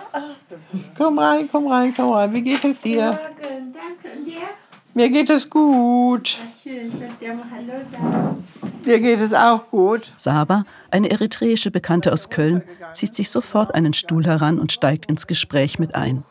Komm 0.97 1.18
rein, 1.18 1.50
komm 1.52 1.66
rein, 1.66 1.92
komm 1.95 2.12
rein. 2.12 2.33
Wie 2.33 2.40
geht 2.40 2.64
es 2.64 2.80
dir? 2.80 3.12
Morgen, 3.12 3.75
danke. 3.75 4.18
Und 4.18 4.26
dir? 4.26 4.49
Mir 4.98 5.10
geht 5.10 5.30
es 5.30 5.48
gut. 5.48 6.38
Schön, 6.60 6.88
ich 6.88 6.98
werde 6.98 7.14
dir 7.20 7.32
mal 7.32 7.44
Hallo 7.52 7.84
sagen. 7.92 8.44
Dir 8.84 8.98
geht 8.98 9.20
es 9.20 9.32
auch 9.32 9.70
gut. 9.70 10.12
Saba, 10.16 10.64
eine 10.90 11.08
eritreische 11.08 11.70
Bekannte 11.70 12.12
aus 12.12 12.30
Köln, 12.30 12.64
zieht 12.94 13.14
sich 13.14 13.30
sofort 13.30 13.76
einen 13.76 13.92
Stuhl 13.92 14.26
heran 14.26 14.58
und 14.58 14.72
steigt 14.72 15.06
ins 15.06 15.28
Gespräch 15.28 15.78
mit 15.78 15.94
ein. 15.94 16.24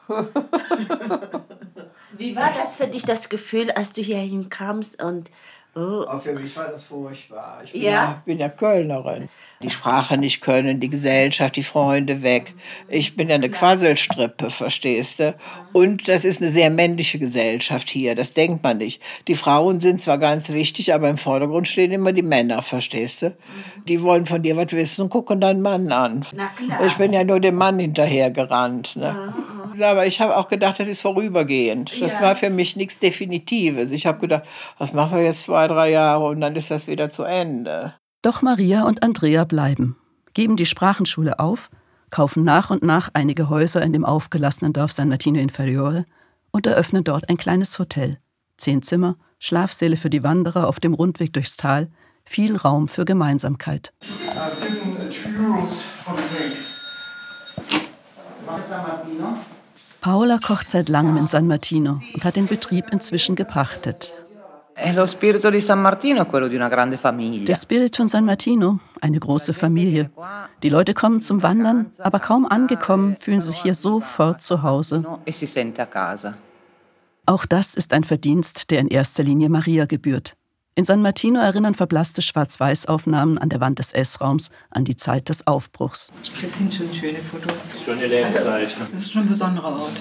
Wie 2.17 2.35
war 2.35 2.51
das 2.61 2.73
für 2.73 2.87
dich, 2.87 3.03
das 3.03 3.29
Gefühl, 3.29 3.71
als 3.71 3.93
du 3.93 4.01
hier 4.01 4.17
hinkamst 4.17 5.01
und 5.01 5.31
oh, 5.77 6.05
Auch 6.07 6.21
für 6.21 6.33
mich 6.33 6.55
war 6.57 6.67
das 6.67 6.83
furchtbar. 6.83 7.61
Ich 7.63 7.71
bin 7.71 7.81
Ja? 7.81 7.91
ja, 7.91 8.21
bin 8.25 8.39
ja 8.39 8.49
Kölnerin. 8.49 9.29
Die 9.61 9.69
Sprache 9.71 10.17
nicht 10.17 10.41
können, 10.41 10.79
die 10.79 10.89
Gesellschaft, 10.89 11.55
die 11.55 11.63
Freunde 11.63 12.21
weg. 12.21 12.53
Ich 12.89 13.15
bin 13.15 13.29
ja 13.29 13.35
eine 13.35 13.49
Quasselstrippe, 13.49 14.51
verstehst 14.51 15.19
du? 15.19 15.35
Und 15.73 16.07
das 16.07 16.25
ist 16.25 16.41
eine 16.41 16.51
sehr 16.51 16.69
männliche 16.69 17.17
Gesellschaft 17.17 17.89
hier, 17.89 18.13
das 18.13 18.33
denkt 18.33 18.63
man 18.63 18.77
nicht. 18.77 19.01
Die 19.27 19.33
Frauen 19.33 19.81
sind 19.81 19.99
zwar 19.99 20.19
ganz 20.19 20.49
wichtig, 20.49 20.93
aber 20.93 21.09
im 21.09 21.17
Vordergrund 21.17 21.67
stehen 21.67 21.91
immer 21.91 22.13
die 22.13 22.21
Männer, 22.21 22.61
verstehst 22.61 23.23
du? 23.23 23.35
Die 23.87 24.01
wollen 24.03 24.27
von 24.27 24.43
dir 24.43 24.55
was 24.57 24.73
wissen 24.73 25.03
und 25.03 25.09
gucken 25.09 25.41
deinen 25.41 25.61
Mann 25.61 25.91
an. 25.91 26.23
Na 26.35 26.49
klar. 26.49 26.85
Ich 26.85 26.95
bin 26.97 27.13
ja 27.13 27.23
nur 27.23 27.39
dem 27.39 27.55
Mann 27.55 27.79
hinterhergerannt. 27.79 28.95
Ne? 28.95 29.33
Aber 29.81 30.05
ich 30.05 30.21
habe 30.21 30.35
auch 30.37 30.47
gedacht, 30.47 30.79
das 30.79 30.87
ist 30.87 31.01
vorübergehend. 31.01 31.91
Das 32.01 32.13
Ja. 32.13 32.21
war 32.21 32.35
für 32.35 32.49
mich 32.49 32.75
nichts 32.75 32.99
Definitives. 32.99 33.91
Ich 33.91 34.05
habe 34.05 34.19
gedacht, 34.19 34.43
was 34.77 34.93
machen 34.93 35.17
wir 35.17 35.23
jetzt 35.25 35.43
zwei, 35.43 35.67
drei 35.67 35.91
Jahre 35.91 36.25
und 36.27 36.41
dann 36.41 36.55
ist 36.55 36.71
das 36.71 36.87
wieder 36.87 37.11
zu 37.11 37.23
Ende. 37.23 37.93
Doch 38.21 38.41
Maria 38.41 38.83
und 38.83 39.03
Andrea 39.03 39.43
bleiben, 39.45 39.95
geben 40.33 40.55
die 40.57 40.65
Sprachenschule 40.65 41.39
auf, 41.39 41.69
kaufen 42.09 42.43
nach 42.43 42.69
und 42.69 42.83
nach 42.83 43.09
einige 43.13 43.49
Häuser 43.49 43.81
in 43.81 43.93
dem 43.93 44.05
aufgelassenen 44.05 44.73
Dorf 44.73 44.91
San 44.91 45.09
Martino 45.09 45.39
Inferiore 45.39 46.05
und 46.51 46.65
eröffnen 46.67 47.03
dort 47.03 47.29
ein 47.29 47.37
kleines 47.37 47.77
Hotel. 47.79 48.17
Zehn 48.57 48.81
Zimmer, 48.81 49.15
Schlafsäle 49.39 49.97
für 49.97 50.09
die 50.09 50.23
Wanderer 50.23 50.67
auf 50.67 50.79
dem 50.79 50.93
Rundweg 50.93 51.33
durchs 51.33 51.57
Tal, 51.57 51.89
viel 52.25 52.55
Raum 52.55 52.87
für 52.87 53.05
Gemeinsamkeit. 53.05 53.93
Paola 60.07 60.37
kocht 60.37 60.69
seit 60.69 60.87
langem 60.87 61.17
in 61.17 61.27
San 61.27 61.47
Martino 61.47 61.99
und 62.13 62.23
hat 62.23 62.37
den 62.37 62.47
Betrieb 62.47 62.93
inzwischen 62.93 63.35
gepachtet. 63.35 64.13
Der 64.77 65.05
Spirit 65.05 65.45
von 67.97 68.07
San 68.07 68.23
Martino, 68.23 68.79
eine 69.01 69.19
große 69.19 69.53
Familie. 69.53 70.09
Die 70.63 70.69
Leute 70.69 70.93
kommen 70.93 71.19
zum 71.19 71.43
Wandern, 71.43 71.87
aber 71.99 72.21
kaum 72.21 72.45
angekommen 72.45 73.17
fühlen 73.17 73.41
sich 73.41 73.57
hier 73.57 73.73
sofort 73.73 74.41
zu 74.41 74.63
Hause. 74.63 75.03
E. 75.25 75.33
Auch 77.25 77.45
das 77.45 77.75
ist 77.75 77.91
ein 77.91 78.05
Verdienst, 78.05 78.71
der 78.71 78.79
in 78.79 78.87
erster 78.87 79.23
Linie 79.23 79.49
Maria 79.49 79.87
gebührt. 79.87 80.37
In 80.77 80.85
San 80.85 81.01
Martino 81.01 81.39
erinnern 81.39 81.73
verblasste 81.73 82.21
Schwarz-Weiß-Aufnahmen 82.21 83.39
an 83.39 83.49
der 83.49 83.59
Wand 83.59 83.79
des 83.79 83.93
Essraums 83.93 84.51
an 84.69 84.85
die 84.85 84.95
Zeit 84.95 85.27
des 85.27 85.47
Aufbruchs. 85.47 86.11
Das 86.19 86.55
sind 86.55 86.71
schon 86.71 86.93
schöne 86.93 87.17
Fotos. 87.17 87.83
Schöne 87.83 88.05
Lebenszeichen. 88.05 88.85
Das 88.93 89.01
ist 89.01 89.11
schon 89.11 89.23
ein 89.23 89.29
besonderer 89.29 89.71
Ort. 89.71 89.99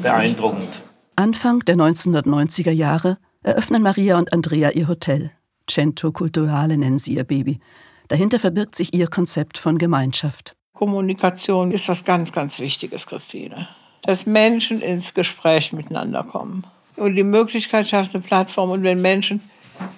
Beeindruckend. 0.00 0.82
Anfang 1.16 1.64
der 1.64 1.74
1990er 1.74 2.70
Jahre 2.70 3.18
eröffnen 3.42 3.82
Maria 3.82 4.16
und 4.18 4.32
Andrea 4.32 4.70
ihr 4.70 4.86
Hotel. 4.86 5.32
Cento 5.68 6.12
Culturale 6.12 6.78
nennen 6.78 7.00
sie 7.00 7.14
ihr 7.14 7.24
Baby. 7.24 7.58
Dahinter 8.06 8.38
verbirgt 8.38 8.76
sich 8.76 8.94
ihr 8.94 9.08
Konzept 9.08 9.58
von 9.58 9.78
Gemeinschaft. 9.78 10.54
Kommunikation 10.74 11.72
ist 11.72 11.88
was 11.88 12.04
ganz, 12.04 12.30
ganz 12.30 12.60
Wichtiges, 12.60 13.08
Christine. 13.08 13.66
Dass 14.02 14.26
Menschen 14.26 14.80
ins 14.80 15.12
Gespräch 15.12 15.72
miteinander 15.72 16.22
kommen. 16.22 16.62
Und 16.94 17.16
die 17.16 17.24
Möglichkeit 17.24 17.88
schafft 17.88 18.14
eine 18.14 18.22
Plattform. 18.22 18.70
Und 18.70 18.84
wenn 18.84 19.02
Menschen 19.02 19.40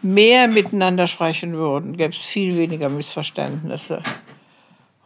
mehr 0.02 0.48
miteinander 0.48 1.06
sprechen 1.06 1.52
würden, 1.52 1.96
gäbe 1.96 2.12
es 2.12 2.18
viel 2.18 2.56
weniger 2.56 2.88
Missverständnisse. 2.88 4.02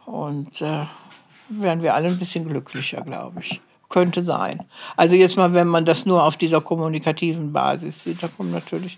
Und 0.05 0.61
äh, 0.61 0.85
wären 1.49 1.81
wir 1.81 1.93
alle 1.93 2.09
ein 2.09 2.19
bisschen 2.19 2.47
glücklicher, 2.47 3.01
glaube 3.01 3.41
ich. 3.41 3.61
Könnte 3.89 4.23
sein. 4.23 4.63
Also 4.97 5.15
jetzt 5.15 5.37
mal, 5.37 5.53
wenn 5.53 5.67
man 5.67 5.85
das 5.85 6.05
nur 6.05 6.23
auf 6.23 6.35
dieser 6.35 6.61
kommunikativen 6.61 7.53
Basis 7.53 8.03
sieht, 8.03 8.23
da 8.23 8.27
kommen 8.27 8.51
natürlich 8.51 8.97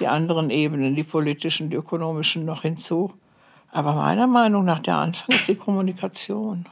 die 0.00 0.06
anderen 0.06 0.50
Ebenen, 0.50 0.94
die 0.94 1.04
politischen, 1.04 1.70
die 1.70 1.76
ökonomischen 1.76 2.44
noch 2.44 2.62
hinzu. 2.62 3.12
Aber 3.72 3.94
meiner 3.94 4.26
Meinung 4.26 4.64
nach 4.64 4.80
der 4.80 4.96
Anfang 4.96 5.34
ist 5.34 5.48
die 5.48 5.54
Kommunikation. 5.54 6.66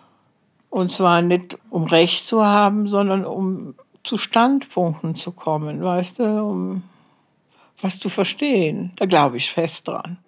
Und 0.71 0.90
zwar 0.90 1.23
nicht 1.23 1.59
um 1.71 1.85
Recht 1.85 2.26
zu 2.26 2.45
haben, 2.45 2.88
sondern 2.88 3.25
um 3.25 3.75
zu 4.02 4.19
Standpunkten 4.19 5.14
zu 5.14 5.33
kommen, 5.33 5.83
weißt 5.83 6.19
du, 6.19 6.43
um 6.43 6.83
was 7.81 7.99
zu 7.99 8.09
verstehen. 8.09 8.93
Da 8.97 9.07
glaube 9.07 9.37
ich 9.37 9.50
fest 9.50 9.88
dran. 9.88 10.19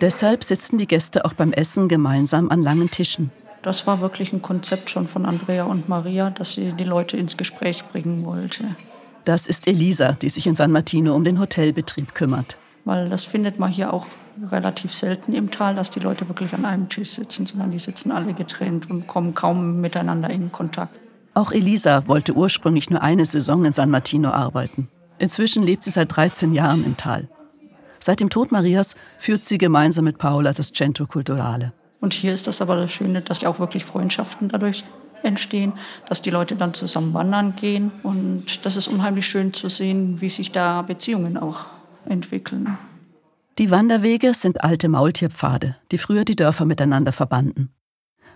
Deshalb 0.00 0.44
sitzen 0.44 0.78
die 0.78 0.86
Gäste 0.86 1.24
auch 1.24 1.32
beim 1.32 1.52
Essen 1.52 1.88
gemeinsam 1.88 2.50
an 2.50 2.62
langen 2.62 2.90
Tischen. 2.90 3.30
Das 3.62 3.86
war 3.86 4.00
wirklich 4.00 4.32
ein 4.32 4.42
Konzept 4.42 4.90
schon 4.90 5.06
von 5.06 5.24
Andrea 5.24 5.64
und 5.64 5.88
Maria, 5.88 6.28
dass 6.28 6.52
sie 6.52 6.72
die 6.72 6.84
Leute 6.84 7.16
ins 7.16 7.36
Gespräch 7.36 7.82
bringen 7.86 8.24
wollte. 8.26 8.76
Das 9.24 9.46
ist 9.46 9.66
Elisa, 9.66 10.12
die 10.12 10.28
sich 10.28 10.46
in 10.46 10.54
San 10.54 10.70
Martino 10.70 11.14
um 11.14 11.24
den 11.24 11.40
Hotelbetrieb 11.40 12.14
kümmert. 12.14 12.58
Weil 12.84 13.08
das 13.08 13.24
findet 13.24 13.58
man 13.58 13.72
hier 13.72 13.94
auch 13.94 14.06
relativ 14.50 14.92
selten 14.92 15.32
im 15.32 15.50
Tal, 15.50 15.74
dass 15.74 15.90
die 15.90 16.00
Leute 16.00 16.28
wirklich 16.28 16.52
an 16.52 16.66
einem 16.66 16.90
Tisch 16.90 17.10
sitzen, 17.10 17.46
sondern 17.46 17.70
die 17.70 17.78
sitzen 17.78 18.12
alle 18.12 18.34
getrennt 18.34 18.90
und 18.90 19.06
kommen 19.06 19.34
kaum 19.34 19.80
miteinander 19.80 20.28
in 20.28 20.52
Kontakt. 20.52 20.98
Auch 21.34 21.50
Elisa 21.50 22.06
wollte 22.06 22.34
ursprünglich 22.34 22.90
nur 22.90 23.02
eine 23.02 23.26
Saison 23.26 23.64
in 23.64 23.72
San 23.72 23.90
Martino 23.90 24.30
arbeiten. 24.30 24.88
Inzwischen 25.18 25.64
lebt 25.64 25.82
sie 25.82 25.90
seit 25.90 26.14
13 26.14 26.54
Jahren 26.54 26.84
im 26.84 26.96
Tal. 26.96 27.28
Seit 27.98 28.20
dem 28.20 28.30
Tod 28.30 28.52
Marias 28.52 28.94
führt 29.18 29.44
sie 29.44 29.58
gemeinsam 29.58 30.04
mit 30.04 30.18
Paola 30.18 30.52
das 30.52 30.72
Cento 30.72 31.06
Culturale. 31.06 31.72
Und 32.00 32.14
hier 32.14 32.32
ist 32.32 32.46
das 32.46 32.60
aber 32.60 32.76
das 32.76 32.92
Schöne, 32.92 33.20
dass 33.22 33.42
auch 33.44 33.58
wirklich 33.58 33.84
Freundschaften 33.84 34.48
dadurch 34.48 34.84
entstehen, 35.22 35.72
dass 36.08 36.22
die 36.22 36.30
Leute 36.30 36.54
dann 36.54 36.74
zusammen 36.74 37.14
wandern 37.14 37.56
gehen. 37.56 37.90
Und 38.02 38.64
das 38.64 38.76
ist 38.76 38.88
unheimlich 38.88 39.26
schön 39.26 39.52
zu 39.52 39.68
sehen, 39.68 40.20
wie 40.20 40.30
sich 40.30 40.52
da 40.52 40.82
Beziehungen 40.82 41.36
auch 41.36 41.66
entwickeln. 42.04 42.78
Die 43.58 43.70
Wanderwege 43.70 44.34
sind 44.34 44.62
alte 44.62 44.88
Maultierpfade, 44.88 45.76
die 45.90 45.98
früher 45.98 46.24
die 46.24 46.36
Dörfer 46.36 46.64
miteinander 46.64 47.12
verbanden. 47.12 47.70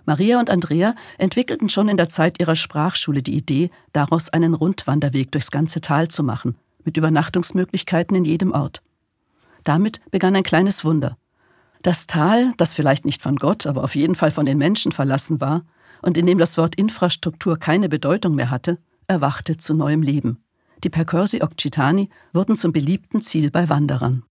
Maria 0.05 0.39
und 0.39 0.49
Andrea 0.49 0.95
entwickelten 1.17 1.69
schon 1.69 1.89
in 1.89 1.97
der 1.97 2.09
Zeit 2.09 2.39
ihrer 2.39 2.55
Sprachschule 2.55 3.21
die 3.21 3.35
Idee, 3.35 3.69
daraus 3.93 4.29
einen 4.29 4.53
Rundwanderweg 4.53 5.31
durchs 5.31 5.51
ganze 5.51 5.81
Tal 5.81 6.07
zu 6.07 6.23
machen, 6.23 6.55
mit 6.83 6.97
Übernachtungsmöglichkeiten 6.97 8.15
in 8.15 8.25
jedem 8.25 8.51
Ort. 8.51 8.81
Damit 9.63 10.01
begann 10.11 10.35
ein 10.35 10.43
kleines 10.43 10.85
Wunder. 10.85 11.17
Das 11.81 12.07
Tal, 12.07 12.53
das 12.57 12.73
vielleicht 12.73 13.05
nicht 13.05 13.21
von 13.21 13.37
Gott, 13.37 13.65
aber 13.65 13.83
auf 13.83 13.95
jeden 13.95 14.15
Fall 14.15 14.31
von 14.31 14.45
den 14.45 14.57
Menschen 14.57 14.91
verlassen 14.91 15.39
war 15.39 15.63
und 16.01 16.17
in 16.17 16.25
dem 16.25 16.37
das 16.37 16.57
Wort 16.57 16.75
Infrastruktur 16.75 17.57
keine 17.57 17.89
Bedeutung 17.89 18.35
mehr 18.35 18.49
hatte, 18.49 18.77
erwachte 19.07 19.57
zu 19.57 19.73
neuem 19.73 20.01
Leben. 20.01 20.43
Die 20.83 20.89
Percorsi 20.89 21.41
Occitani 21.41 22.09
wurden 22.31 22.55
zum 22.55 22.71
beliebten 22.71 23.21
Ziel 23.21 23.51
bei 23.51 23.67
Wanderern. 23.69 24.23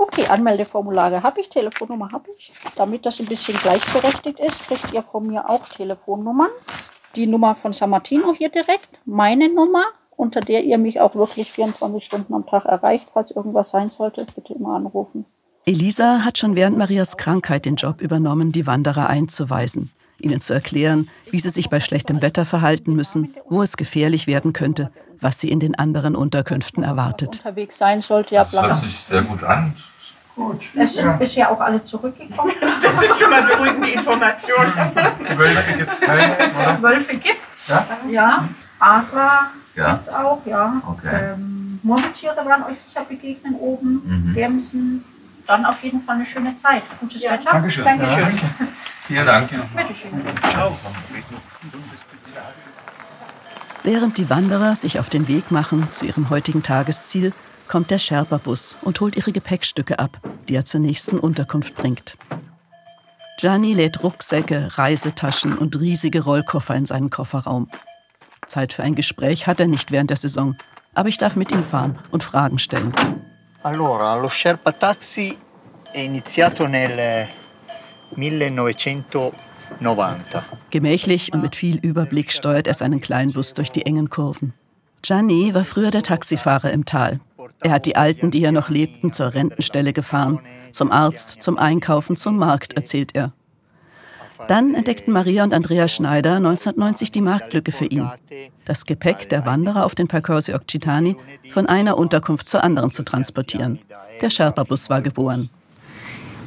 Okay, 0.00 0.26
Anmeldeformulare 0.28 1.24
habe 1.24 1.40
ich, 1.40 1.48
Telefonnummer 1.48 2.12
habe 2.12 2.30
ich. 2.36 2.52
Damit 2.76 3.04
das 3.04 3.18
ein 3.18 3.26
bisschen 3.26 3.58
gleichberechtigt 3.58 4.38
ist, 4.38 4.68
kriegt 4.68 4.92
ihr 4.92 5.02
von 5.02 5.26
mir 5.26 5.50
auch 5.50 5.64
Telefonnummern. 5.64 6.50
Die 7.16 7.26
Nummer 7.26 7.56
von 7.56 7.72
San 7.72 7.90
Martino 7.90 8.32
hier 8.32 8.48
direkt, 8.48 9.00
meine 9.06 9.52
Nummer, 9.52 9.82
unter 10.16 10.40
der 10.40 10.62
ihr 10.62 10.78
mich 10.78 11.00
auch 11.00 11.16
wirklich 11.16 11.50
24 11.50 12.04
Stunden 12.04 12.32
am 12.32 12.46
Tag 12.46 12.64
erreicht. 12.64 13.08
Falls 13.12 13.32
irgendwas 13.32 13.70
sein 13.70 13.90
sollte, 13.90 14.24
bitte 14.34 14.54
immer 14.54 14.76
anrufen. 14.76 15.24
Elisa 15.64 16.24
hat 16.24 16.38
schon 16.38 16.54
während 16.54 16.78
Marias 16.78 17.16
Krankheit 17.16 17.64
den 17.64 17.74
Job 17.74 18.00
übernommen, 18.00 18.52
die 18.52 18.68
Wanderer 18.68 19.08
einzuweisen, 19.08 19.90
ihnen 20.20 20.40
zu 20.40 20.54
erklären, 20.54 21.10
wie 21.30 21.40
sie 21.40 21.50
sich 21.50 21.70
bei 21.70 21.80
schlechtem 21.80 22.22
Wetter 22.22 22.46
verhalten 22.46 22.94
müssen, 22.94 23.34
wo 23.48 23.62
es 23.62 23.76
gefährlich 23.76 24.28
werden 24.28 24.52
könnte, 24.52 24.92
was 25.20 25.40
sie 25.40 25.48
in 25.50 25.60
den 25.60 25.74
anderen 25.74 26.14
Unterkünften 26.16 26.82
erwartet. 26.82 27.36
Unterwegs 27.38 27.78
sein 27.78 28.02
sollte 28.02 28.34
ja 28.34 28.42
Das 28.42 28.52
hört 28.52 28.76
sich 28.76 28.96
sehr 28.98 29.22
gut 29.22 29.42
an. 29.44 29.74
Gut. 30.34 30.66
Es 30.76 30.94
sind 30.94 31.18
bisher 31.18 31.50
auch 31.50 31.60
alle 31.60 31.82
zurückgekommen. 31.82 32.52
Das 32.80 33.02
ist 33.02 33.20
schon 33.20 33.30
mal 33.30 33.42
beruhigende 33.42 33.90
Information. 33.90 34.56
Wölfe 35.36 35.72
gibt 35.74 35.92
es 35.92 36.00
keine, 36.00 36.34
oder? 36.36 36.82
Wölfe 36.82 37.16
gibt's. 37.16 37.68
Ja? 37.68 37.84
Ja. 38.08 38.48
Adler 38.78 39.50
Ja. 39.74 39.92
gibt's 39.94 40.08
auch, 40.08 40.40
ja. 40.46 40.80
Okay. 40.86 41.32
Ähm, 41.34 41.80
Murmeltiere 41.82 42.36
werden 42.46 42.64
euch 42.70 42.80
sicher 42.80 43.04
begegnen 43.04 43.54
oben. 43.56 44.02
Mhm. 44.28 44.34
Gämsen. 44.34 45.04
Dann 45.46 45.64
auf 45.64 45.82
jeden 45.82 46.00
Fall 46.00 46.16
eine 46.16 46.26
schöne 46.26 46.54
Zeit. 46.54 46.82
Gutes 47.00 47.22
Wetter. 47.22 47.50
Dankeschön. 47.50 47.84
Dankeschön. 47.84 48.40
Ja, 49.08 49.24
danke. 49.24 49.56
Vielen 49.56 49.66
Dank. 49.74 49.88
Bitteschön. 49.88 50.10
Während 53.90 54.18
die 54.18 54.28
Wanderer 54.28 54.74
sich 54.74 54.98
auf 54.98 55.08
den 55.08 55.28
Weg 55.28 55.50
machen 55.50 55.90
zu 55.90 56.04
ihrem 56.04 56.28
heutigen 56.28 56.62
Tagesziel, 56.62 57.32
kommt 57.68 57.90
der 57.90 57.96
Sherpa-Bus 57.96 58.76
und 58.82 59.00
holt 59.00 59.16
ihre 59.16 59.32
Gepäckstücke 59.32 59.98
ab, 59.98 60.20
die 60.46 60.56
er 60.56 60.66
zur 60.66 60.80
nächsten 60.80 61.18
Unterkunft 61.18 61.74
bringt. 61.74 62.18
Gianni 63.38 63.72
lädt 63.72 64.02
Rucksäcke, 64.02 64.76
Reisetaschen 64.76 65.56
und 65.56 65.80
riesige 65.80 66.22
Rollkoffer 66.22 66.74
in 66.74 66.84
seinen 66.84 67.08
Kofferraum. 67.08 67.70
Zeit 68.46 68.74
für 68.74 68.82
ein 68.82 68.94
Gespräch 68.94 69.46
hat 69.46 69.58
er 69.58 69.68
nicht 69.68 69.90
während 69.90 70.10
der 70.10 70.18
Saison, 70.18 70.54
aber 70.92 71.08
ich 71.08 71.16
darf 71.16 71.34
mit 71.34 71.50
ihm 71.50 71.64
fahren 71.64 71.98
und 72.10 72.22
Fragen 72.22 72.58
stellen. 72.58 72.92
Allora, 73.62 74.16
lo 74.20 74.28
Sherpa 74.28 74.72
Taxi 74.72 75.34
è 75.94 76.00
iniziato 76.00 76.66
nel 76.66 77.26
1990. 78.14 79.47
Gemächlich 80.70 81.32
und 81.32 81.42
mit 81.42 81.56
viel 81.56 81.78
Überblick 81.78 82.32
steuert 82.32 82.66
er 82.66 82.74
seinen 82.74 83.00
Kleinbus 83.00 83.54
durch 83.54 83.70
die 83.70 83.86
engen 83.86 84.10
Kurven. 84.10 84.54
Gianni 85.02 85.54
war 85.54 85.64
früher 85.64 85.90
der 85.90 86.02
Taxifahrer 86.02 86.72
im 86.72 86.84
Tal. 86.84 87.20
Er 87.60 87.72
hat 87.72 87.86
die 87.86 87.96
Alten, 87.96 88.30
die 88.30 88.40
hier 88.40 88.52
noch 88.52 88.68
lebten, 88.68 89.12
zur 89.12 89.34
Rentenstelle 89.34 89.92
gefahren, 89.92 90.40
zum 90.70 90.92
Arzt, 90.92 91.42
zum 91.42 91.58
Einkaufen, 91.58 92.16
zum 92.16 92.36
Markt, 92.36 92.74
erzählt 92.74 93.14
er. 93.14 93.32
Dann 94.46 94.74
entdeckten 94.74 95.12
Maria 95.12 95.42
und 95.42 95.52
Andrea 95.52 95.88
Schneider 95.88 96.36
1990 96.36 97.10
die 97.10 97.20
Marktlücke 97.20 97.72
für 97.72 97.86
ihn. 97.86 98.08
Das 98.64 98.86
Gepäck 98.86 99.28
der 99.28 99.44
Wanderer 99.46 99.84
auf 99.84 99.96
den 99.96 100.06
Percorsi 100.06 100.54
Occitani 100.54 101.16
von 101.50 101.66
einer 101.66 101.98
Unterkunft 101.98 102.48
zur 102.48 102.62
anderen 102.62 102.92
zu 102.92 103.02
transportieren. 103.02 103.80
Der 104.20 104.30
Sherpa-Bus 104.30 104.90
war 104.90 105.02
geboren. 105.02 105.50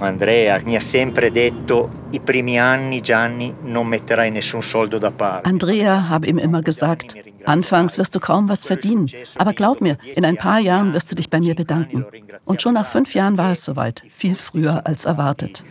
Andrea 0.02 0.60
mi 0.66 0.76
ha 0.76 0.80
sempre 0.80 1.32
detto, 1.32 2.08
i 2.10 2.20
primi 2.20 2.60
anni 2.60 3.02
Gianni 3.02 3.54
non 3.66 3.86
metterai 3.86 4.32
nessun 4.32 4.64
soldo 4.64 4.98
da 4.98 5.12
parte. 5.12 5.48
Andrea 5.48 6.10
habe 6.10 6.28
ihm 6.28 6.40
immer 6.40 6.64
gesagt, 6.64 7.14
anfangs 7.46 8.00
wirst 8.00 8.16
du 8.16 8.20
kaum 8.20 8.50
was 8.50 8.66
verdienen, 8.66 9.08
aber 9.38 9.54
glaub 9.54 9.80
mir, 9.80 9.98
in 10.16 10.26
ein 10.26 10.38
paar 10.38 10.60
Jahren 10.60 10.94
wirst 10.94 11.12
du 11.12 11.16
dich 11.16 11.30
bei 11.30 11.40
mir 11.40 11.54
bedanken. 11.54 12.04
Und 12.46 12.64
schon 12.64 12.74
nach 12.74 12.88
fünf 12.88 13.14
Jahren 13.14 13.38
war 13.38 13.52
es 13.52 13.64
soweit, 13.64 14.04
viel 14.10 14.34
früher 14.34 14.88
als 14.88 15.06
erwartet. 15.06 15.64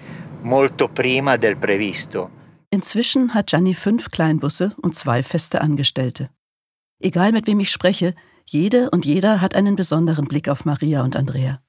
Molto 0.45 0.87
prima 0.87 1.37
del 1.37 1.57
previsto. 1.57 2.31
Inzwischen 2.71 3.35
hat 3.35 3.49
Gianni 3.49 3.75
fünf 3.75 4.13
Kleinbusse 4.13 4.73
und 4.81 4.95
zwei 4.95 5.25
feste 5.25 5.61
Angestellte. 5.61 6.31
Egal 7.01 7.33
mit 7.33 7.49
wem 7.49 7.59
ich 7.59 7.73
spreche, 7.73 8.15
jede 8.47 8.91
und 8.91 9.05
jeder 9.05 9.41
hat 9.41 9.57
einen 9.57 9.75
besonderen 9.75 10.27
Blick 10.27 10.49
auf 10.49 10.65
Maria 10.65 11.03
und 11.03 11.17
Andrea. 11.17 11.61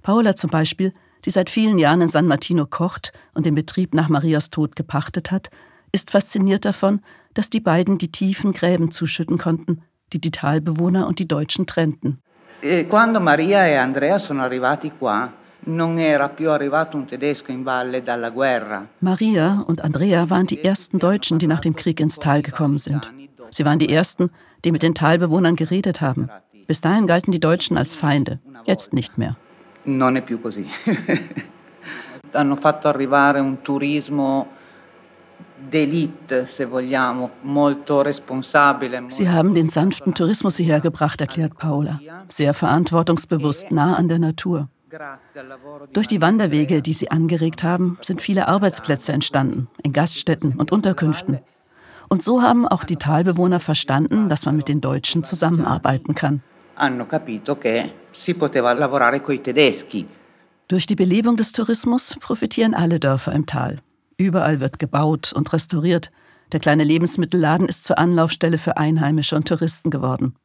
Paula 0.00 0.36
zum 0.36 0.48
Beispiel 0.48 0.94
die 1.24 1.30
seit 1.30 1.50
vielen 1.50 1.78
Jahren 1.78 2.00
in 2.00 2.08
San 2.08 2.26
Martino 2.26 2.66
kocht 2.66 3.12
und 3.34 3.46
den 3.46 3.54
Betrieb 3.54 3.94
nach 3.94 4.08
Marias 4.08 4.50
Tod 4.50 4.76
gepachtet 4.76 5.30
hat, 5.30 5.50
ist 5.92 6.10
fasziniert 6.10 6.64
davon, 6.64 7.00
dass 7.34 7.50
die 7.50 7.60
beiden 7.60 7.98
die 7.98 8.12
tiefen 8.12 8.52
Gräben 8.52 8.90
zuschütten 8.90 9.38
konnten, 9.38 9.82
die 10.12 10.20
die 10.20 10.30
Talbewohner 10.30 11.06
und 11.06 11.18
die 11.18 11.28
Deutschen 11.28 11.66
trennten. 11.66 12.20
Quando 12.88 13.20
Maria 13.20 13.66
e 13.66 13.76
Andrea 13.76 14.18
sono 14.18 14.42
arrivati 14.42 14.90
qua, 14.90 15.32
non 15.66 15.98
era 15.98 16.28
più 16.28 16.50
arrivato 16.50 16.96
un 16.96 17.06
tedesco 17.06 17.52
in 17.52 17.62
valle 17.62 18.02
dalla 18.02 18.30
guerra. 18.30 18.88
Maria 19.00 19.64
und 19.66 19.82
Andrea 19.82 20.28
waren 20.30 20.46
die 20.46 20.64
ersten 20.64 20.98
Deutschen, 20.98 21.38
die 21.38 21.46
nach 21.46 21.60
dem 21.60 21.76
Krieg 21.76 22.00
ins 22.00 22.18
Tal 22.18 22.42
gekommen 22.42 22.78
sind. 22.78 23.12
Sie 23.50 23.64
waren 23.64 23.78
die 23.78 23.90
ersten, 23.90 24.30
die 24.64 24.72
mit 24.72 24.82
den 24.82 24.94
Talbewohnern 24.94 25.56
geredet 25.56 26.00
haben. 26.00 26.28
Bis 26.66 26.80
dahin 26.80 27.06
galten 27.06 27.32
die 27.32 27.40
Deutschen 27.40 27.78
als 27.78 27.96
Feinde, 27.96 28.40
jetzt 28.64 28.92
nicht 28.92 29.18
mehr. 29.18 29.36
Non 29.88 30.16
è 30.16 30.22
più 30.22 30.40
così. 30.40 30.66
Hanno 32.32 32.56
fatto 32.56 32.88
arrivare 32.88 33.40
un 33.40 33.62
turismo 33.62 34.56
d'élite, 35.58 36.46
se 36.46 36.66
vogliamo, 36.66 37.30
molto 37.42 38.02
responsabile. 38.02 39.04
Sie 39.08 39.28
haben 39.28 39.54
den 39.54 39.68
sanften 39.68 40.14
Tourismus 40.14 40.56
hierher 40.56 40.80
gebracht, 40.80 41.20
erklärt 41.20 41.56
Paula. 41.56 42.00
Sehr 42.28 42.52
verantwortungsbewusst, 42.52 43.70
nah 43.70 43.96
an 43.96 44.08
der 44.08 44.18
Natur. 44.18 44.68
Durch 45.92 46.06
die 46.06 46.20
Wanderwege, 46.20 46.80
die 46.80 46.94
sie 46.94 47.10
angeregt 47.10 47.62
haben, 47.62 47.98
sind 48.00 48.22
viele 48.22 48.48
Arbeitsplätze 48.48 49.12
entstanden, 49.12 49.68
in 49.82 49.92
Gaststätten 49.92 50.54
und 50.56 50.72
Unterkünften. 50.72 51.40
Und 52.08 52.22
so 52.22 52.40
haben 52.40 52.66
auch 52.66 52.84
die 52.84 52.96
Talbewohner 52.96 53.60
verstanden, 53.60 54.30
dass 54.30 54.46
man 54.46 54.56
mit 54.56 54.68
den 54.68 54.80
Deutschen 54.80 55.24
zusammenarbeiten 55.24 56.14
kann. 56.14 56.42
Hanno 56.80 57.06
capito 57.06 57.58
che 57.58 57.92
si 58.12 58.34
poteva 58.34 58.72
lavorare 58.72 59.20
coi 59.20 59.40
tedeschi. 59.40 60.06
Durch 60.68 60.86
die 60.86 60.94
Belebung 60.94 61.36
des 61.36 61.52
Tourismus 61.52 62.16
profitieren 62.20 62.74
alle 62.74 63.00
Dörfer 63.00 63.32
im 63.32 63.46
Tal. 63.46 63.78
Überall 64.16 64.60
wird 64.60 64.78
gebaut 64.78 65.32
und 65.32 65.52
restauriert. 65.52 66.10
Der 66.52 66.60
kleine 66.60 66.84
Lebensmittelladen 66.84 67.66
ist 67.66 67.84
zur 67.84 67.98
Anlaufstelle 67.98 68.58
für 68.58 68.76
Einheimische 68.76 69.34
und 69.34 69.48
Touristen 69.48 69.90
geworden. 69.90 70.36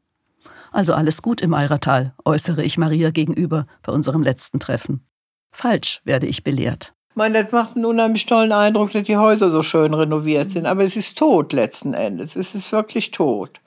Also 0.71 0.93
alles 0.93 1.21
gut 1.21 1.39
im 1.39 1.53
Eiratal, 1.53 2.13
äußere 2.25 2.63
ich 2.63 2.77
Maria 2.79 3.11
gegenüber 3.11 3.67
bei 3.83 3.91
unserem 3.91 4.23
letzten 4.23 4.59
Treffen. 4.59 5.05
Falsch, 5.51 6.01
werde 6.03 6.25
ich 6.25 6.43
belehrt. 6.43 6.93
Ich 7.11 7.15
meine, 7.15 7.43
das 7.43 7.51
macht 7.51 7.75
einen 7.75 7.85
unheimlich 7.85 8.25
tollen 8.25 8.51
Eindruck, 8.51 8.91
dass 8.91 9.05
die 9.05 9.17
Häuser 9.17 9.51
so 9.51 9.61
schön 9.61 9.93
renoviert 9.93 10.51
sind. 10.51 10.65
Aber 10.65 10.83
es 10.83 10.95
ist 10.95 11.15
tot 11.15 11.53
letzten 11.53 11.93
Endes. 11.93 12.35
Es 12.35 12.55
ist 12.55 12.71
wirklich 12.71 13.11
tot. 13.11 13.61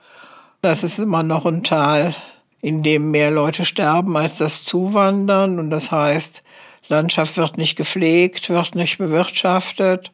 Das 0.62 0.82
ist 0.82 0.98
immer 0.98 1.22
noch 1.22 1.46
ein 1.46 1.62
Tal, 1.62 2.12
in 2.60 2.82
dem 2.82 3.10
mehr 3.10 3.30
Leute 3.30 3.64
sterben 3.64 4.16
als 4.16 4.38
das 4.38 4.64
Zuwandern. 4.64 5.58
Und 5.58 5.70
das 5.70 5.90
heißt, 5.90 6.42
Landschaft 6.88 7.36
wird 7.36 7.58
nicht 7.58 7.76
gepflegt, 7.76 8.48
wird 8.48 8.74
nicht 8.74 8.98
bewirtschaftet 8.98 10.12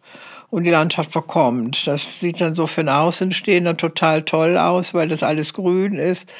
und 0.50 0.64
die 0.64 0.70
Landschaft 0.70 1.12
verkommt. 1.12 1.86
Das 1.86 2.20
sieht 2.20 2.40
dann 2.40 2.54
so 2.54 2.66
für 2.66 2.82
den 2.82 2.90
Außenstehenden 2.90 3.76
total 3.76 4.22
toll 4.22 4.58
aus, 4.58 4.92
weil 4.92 5.08
das 5.08 5.22
alles 5.22 5.54
grün 5.54 5.94
ist. 5.94 6.30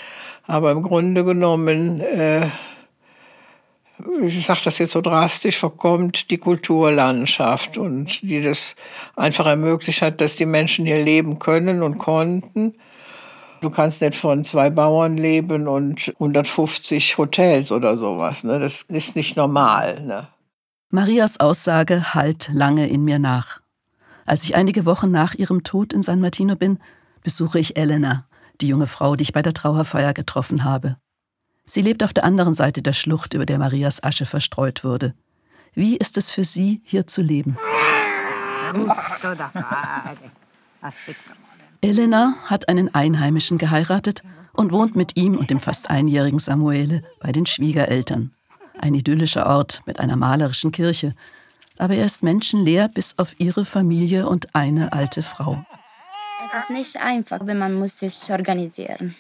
Aber 0.47 0.71
im 0.71 0.83
Grunde 0.83 1.25
genommen, 1.25 2.01
äh, 2.01 2.47
ich 4.23 4.45
sage 4.45 4.61
das 4.65 4.79
jetzt 4.79 4.93
so 4.93 5.01
drastisch, 5.01 5.57
verkommt 5.57 6.31
die 6.31 6.39
Kulturlandschaft 6.39 7.79
und 7.79 8.23
die 8.23 8.41
das 8.41 8.75
einfach 9.17 9.47
ermöglicht 9.47 10.03
hat, 10.03 10.21
dass 10.21 10.37
die 10.37 10.47
Menschen 10.47 10.85
hier 10.85 11.03
leben 11.03 11.39
können 11.39 11.83
und 11.83 11.99
konnten. 11.99 12.75
Du 13.63 13.71
kannst 13.71 14.01
nicht 14.01 14.17
von 14.17 14.45
zwei 14.45 14.71
Bauern 14.71 15.17
leben 15.17 15.69
und 15.69 16.13
150 16.19 17.17
Hotels 17.17 17.71
oder 17.71 17.97
sowas. 17.97 18.43
Ne? 18.43 18.59
Das 18.59 18.83
ist 18.83 19.15
nicht 19.15 19.37
normal. 19.37 20.01
Ne? 20.01 20.27
Marias 20.91 21.39
Aussage 21.39 22.13
hallt 22.13 22.51
lange 22.53 22.89
in 22.89 23.05
mir 23.05 23.21
nach. 23.21 23.61
Als 24.27 24.43
ich 24.43 24.57
einige 24.57 24.85
Wochen 24.85 25.13
nach 25.13 25.35
ihrem 25.35 25.63
Tod 25.63 25.93
in 25.93 26.03
San 26.03 26.21
Martino 26.21 26.57
bin, 26.57 26.81
besuche 27.23 27.61
ich 27.61 27.77
Elena, 27.77 28.27
die 28.61 28.67
junge 28.67 28.89
Frau, 28.89 29.15
die 29.15 29.23
ich 29.23 29.33
bei 29.33 29.43
der 29.43 29.55
Trauerfeier 29.55 30.13
getroffen 30.13 30.65
habe. 30.65 30.97
Sie 31.65 31.83
lebt 31.83 32.03
auf 32.03 32.13
der 32.13 32.25
anderen 32.25 32.55
Seite 32.55 32.83
der 32.83 32.95
Schlucht, 32.95 33.33
über 33.33 33.47
der 33.47 33.59
Marias 33.59 34.03
Asche 34.03 34.27
verstreut 34.27 34.83
wurde. 34.83 35.15
Wie 35.73 35.97
ist 35.97 36.19
es 36.19 36.33
für 36.33 36.43
sie, 36.43 36.83
hier 36.85 37.07
zu 37.07 37.23
leben? 37.23 37.57
Elena 41.85 42.37
hat 42.45 42.69
einen 42.69 42.95
Einheimischen 42.95 43.59
geheiratet 43.59 44.23
und 44.53 44.71
wohnt 44.71 44.95
mit 44.95 45.17
ihm 45.17 45.37
und 45.37 45.51
dem 45.51 45.59
fast 45.59 45.91
einjährigen 45.91 46.39
Samuele 46.39 47.03
bei 47.19 47.33
den 47.33 47.45
Schwiegereltern. 47.45 48.31
Ein 48.79 48.95
idyllischer 48.95 49.47
Ort 49.47 49.83
mit 49.85 49.99
einer 49.99 50.15
malerischen 50.15 50.71
Kirche. 50.71 51.13
Aber 51.79 51.95
er 51.95 52.07
ist 52.07 52.23
menschenleer 52.23 52.87
bis 52.87 53.19
auf 53.19 53.35
ihre 53.41 53.65
Familie 53.65 54.29
und 54.29 54.55
eine 54.55 54.93
alte 54.93 55.25
Frau. 55.25 55.65
Es 56.55 56.63
ist 56.63 56.71
nicht 56.71 56.97
einfach, 56.99 57.41
aber 57.41 57.55
man 57.55 57.75
muss 57.75 57.99
sich 57.99 58.31
organisieren. 58.31 59.17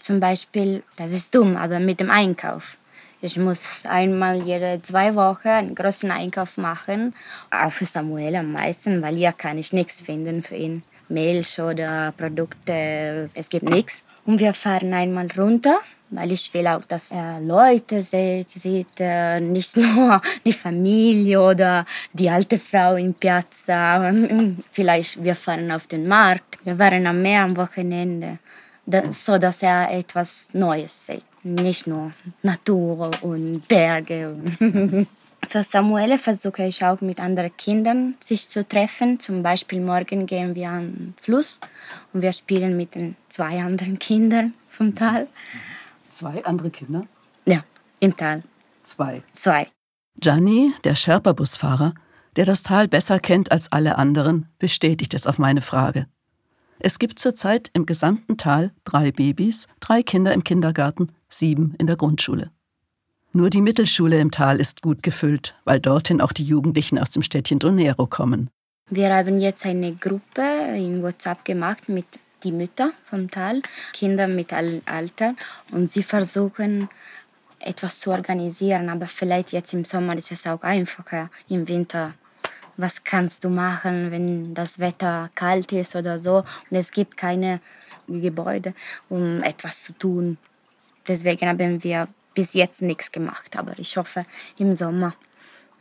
Zum 0.00 0.18
Beispiel, 0.18 0.82
das 0.96 1.12
ist 1.12 1.32
dumm, 1.36 1.56
aber 1.56 1.78
mit 1.78 2.00
dem 2.00 2.10
Einkauf. 2.10 2.78
Ich 3.22 3.36
muss 3.36 3.86
einmal 3.86 4.42
jede 4.42 4.80
zwei 4.82 5.14
Wochen 5.14 5.48
einen 5.48 5.74
großen 5.76 6.10
Einkauf 6.10 6.56
machen. 6.56 7.14
Auch 7.52 7.70
für 7.70 7.84
Samuel 7.84 8.34
am 8.34 8.50
meisten, 8.50 9.02
weil 9.02 9.14
hier 9.14 9.32
kann 9.32 9.56
ich 9.56 9.72
nichts 9.72 10.00
finden 10.00 10.42
für 10.42 10.56
ihn. 10.56 10.82
Milch 11.10 11.58
oder 11.60 12.12
Produkte, 12.16 13.28
es 13.34 13.48
gibt 13.48 13.68
nichts. 13.68 14.04
Und 14.24 14.40
wir 14.40 14.52
fahren 14.52 14.94
einmal 14.94 15.28
runter, 15.36 15.80
weil 16.10 16.32
ich 16.32 16.52
will 16.54 16.66
auch, 16.66 16.84
dass 16.84 17.10
er 17.10 17.40
Leute 17.40 18.02
sieht, 18.02 18.50
sieht 18.50 19.00
nicht 19.40 19.76
nur 19.76 20.20
die 20.44 20.52
Familie 20.52 21.40
oder 21.40 21.84
die 22.12 22.30
alte 22.30 22.58
Frau 22.58 22.96
in 22.96 23.14
Piazza. 23.14 24.12
Vielleicht 24.72 25.22
wir 25.22 25.34
fahren 25.34 25.70
auf 25.70 25.86
den 25.86 26.06
Markt. 26.06 26.58
Wir 26.64 26.78
waren 26.78 27.06
am 27.06 27.22
Meer 27.22 27.42
am 27.44 27.56
Wochenende, 27.56 28.38
so 29.10 29.38
dass 29.38 29.62
er 29.62 29.90
etwas 29.92 30.48
Neues 30.52 31.06
sieht. 31.06 31.24
Nicht 31.42 31.86
nur 31.86 32.12
Natur 32.42 33.10
und 33.22 33.66
Berge. 33.66 34.36
Für 35.48 35.62
Samuele 35.62 36.18
versuche 36.18 36.64
ich 36.64 36.84
auch 36.84 37.00
mit 37.00 37.18
anderen 37.18 37.56
Kindern 37.56 38.14
sich 38.20 38.48
zu 38.48 38.66
treffen. 38.66 39.18
Zum 39.18 39.42
Beispiel 39.42 39.80
morgen 39.80 40.26
gehen 40.26 40.54
wir 40.54 40.68
an 40.68 40.92
den 40.92 41.14
Fluss 41.20 41.58
und 42.12 42.22
wir 42.22 42.32
spielen 42.32 42.76
mit 42.76 42.94
den 42.94 43.16
zwei 43.28 43.60
anderen 43.60 43.98
Kindern 43.98 44.54
vom 44.68 44.94
Tal. 44.94 45.26
Zwei 46.08 46.44
andere 46.44 46.70
Kinder? 46.70 47.06
Ja, 47.46 47.64
im 48.00 48.16
Tal. 48.16 48.42
Zwei. 48.82 49.22
Zwei. 49.34 49.66
Gianni, 50.16 50.72
der 50.84 50.94
Sherpa-Busfahrer, 50.94 51.94
der 52.36 52.44
das 52.44 52.62
Tal 52.62 52.88
besser 52.88 53.18
kennt 53.18 53.50
als 53.50 53.72
alle 53.72 53.96
anderen, 53.96 54.48
bestätigt 54.58 55.14
es 55.14 55.26
auf 55.26 55.38
meine 55.38 55.62
Frage. 55.62 56.06
Es 56.78 56.98
gibt 56.98 57.18
zurzeit 57.18 57.70
im 57.74 57.86
gesamten 57.86 58.36
Tal 58.36 58.72
drei 58.84 59.12
Babys, 59.12 59.68
drei 59.80 60.02
Kinder 60.02 60.32
im 60.32 60.44
Kindergarten, 60.44 61.12
sieben 61.28 61.74
in 61.78 61.86
der 61.86 61.96
Grundschule. 61.96 62.50
Nur 63.32 63.48
die 63.48 63.60
Mittelschule 63.60 64.18
im 64.18 64.32
Tal 64.32 64.58
ist 64.58 64.82
gut 64.82 65.04
gefüllt, 65.04 65.54
weil 65.64 65.78
dorthin 65.78 66.20
auch 66.20 66.32
die 66.32 66.42
Jugendlichen 66.42 66.98
aus 66.98 67.12
dem 67.12 67.22
Städtchen 67.22 67.60
Donero 67.60 68.06
kommen. 68.06 68.50
Wir 68.88 69.14
haben 69.14 69.38
jetzt 69.38 69.64
eine 69.66 69.94
Gruppe 69.94 70.42
in 70.76 71.00
WhatsApp 71.00 71.44
gemacht 71.44 71.88
mit 71.88 72.06
die 72.42 72.50
Mütter 72.50 72.90
vom 73.08 73.30
Tal, 73.30 73.62
Kinder 73.92 74.26
mit 74.26 74.52
allen 74.52 74.82
Altern 74.84 75.36
und 75.70 75.88
sie 75.88 76.02
versuchen 76.02 76.88
etwas 77.60 78.00
zu 78.00 78.10
organisieren, 78.10 78.88
aber 78.88 79.06
vielleicht 79.06 79.52
jetzt 79.52 79.74
im 79.74 79.84
Sommer 79.84 80.16
ist 80.16 80.32
es 80.32 80.46
auch 80.46 80.62
einfacher, 80.62 81.30
im 81.48 81.68
Winter. 81.68 82.14
Was 82.76 83.04
kannst 83.04 83.44
du 83.44 83.48
machen, 83.48 84.10
wenn 84.10 84.54
das 84.54 84.80
Wetter 84.80 85.30
kalt 85.36 85.70
ist 85.70 85.94
oder 85.94 86.18
so 86.18 86.38
und 86.70 86.76
es 86.76 86.90
gibt 86.90 87.16
keine 87.16 87.60
Gebäude, 88.08 88.74
um 89.08 89.42
etwas 89.44 89.84
zu 89.84 89.92
tun. 89.92 90.38
Deswegen 91.06 91.46
haben 91.46 91.84
wir 91.84 92.08
bis 92.34 92.54
jetzt 92.54 92.82
nichts 92.82 93.12
gemacht, 93.12 93.56
aber 93.56 93.78
ich 93.78 93.96
hoffe 93.96 94.24
im 94.58 94.76
Sommer 94.76 95.14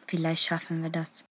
vielleicht 0.10 0.46
schaffen 0.46 0.84
wir 0.84 0.90
das. 0.90 1.24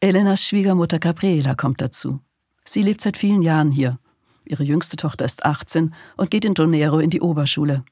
Elenas 0.00 0.42
Schwiegermutter 0.42 0.98
Gabriela 0.98 1.54
kommt 1.54 1.80
dazu. 1.80 2.20
Sie 2.64 2.82
lebt 2.82 3.00
seit 3.00 3.16
vielen 3.16 3.42
Jahren 3.42 3.70
hier. 3.70 3.98
Ihre 4.44 4.64
jüngste 4.64 4.96
Tochter 4.96 5.24
ist 5.24 5.44
18 5.44 5.94
und 6.16 6.30
geht 6.30 6.44
in 6.44 6.54
Donero 6.54 6.98
in 6.98 7.10
die 7.10 7.20
Oberschule. 7.20 7.84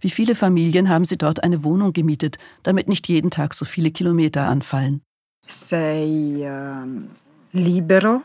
Wie 0.00 0.10
viele 0.10 0.36
Familien 0.36 0.88
haben 0.88 1.04
sie 1.04 1.18
dort 1.18 1.42
eine 1.42 1.64
Wohnung 1.64 1.92
gemietet, 1.92 2.38
damit 2.62 2.86
nicht 2.86 3.08
jeden 3.08 3.30
Tag 3.30 3.54
so 3.54 3.64
viele 3.64 3.90
Kilometer 3.90 4.46
anfallen. 4.46 5.02
Sei 5.48 6.04
ähm, 6.04 7.10
libero. 7.52 8.22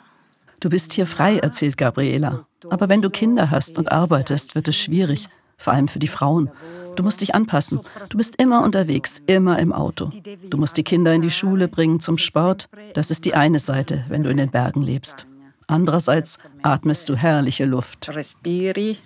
Du 0.60 0.70
bist 0.70 0.94
hier 0.94 1.08
frei, 1.08 1.40
erzählt 1.40 1.78
Gabriela. 1.78 2.46
Aber 2.70 2.90
wenn 2.90 3.02
du 3.02 3.10
Kinder 3.10 3.50
hast 3.50 3.78
und 3.80 3.92
arbeitest, 3.92 4.54
wird 4.54 4.68
es 4.68 4.78
schwierig, 4.78 5.28
vor 5.58 5.74
allem 5.74 5.88
für 5.88 6.00
die 6.00 6.08
Frauen. 6.08 6.52
Du 6.96 7.04
musst 7.04 7.22
dich 7.22 7.36
anpassen. 7.36 7.80
Du 8.10 8.18
bist 8.18 8.42
immer 8.42 8.64
unterwegs, 8.64 9.22
immer 9.26 9.60
im 9.60 9.74
Auto. 9.74 10.10
Du 10.50 10.58
musst 10.58 10.78
die 10.78 10.84
Kinder 10.84 11.14
in 11.14 11.22
die 11.22 11.32
Schule 11.32 11.68
bringen 11.68 12.00
zum 12.00 12.18
Sport. 12.18 12.70
Das 12.94 13.12
ist 13.12 13.26
die 13.26 13.34
eine 13.34 13.60
Seite, 13.60 14.06
wenn 14.10 14.24
du 14.24 14.30
in 14.30 14.38
den 14.38 14.52
Bergen 14.52 14.82
lebst. 14.82 15.26
Andererseits 15.68 16.40
atmest 16.62 17.10
du 17.10 17.16
herrliche 17.16 17.66
Luft. 17.66 18.10
Respiri. 18.10 18.98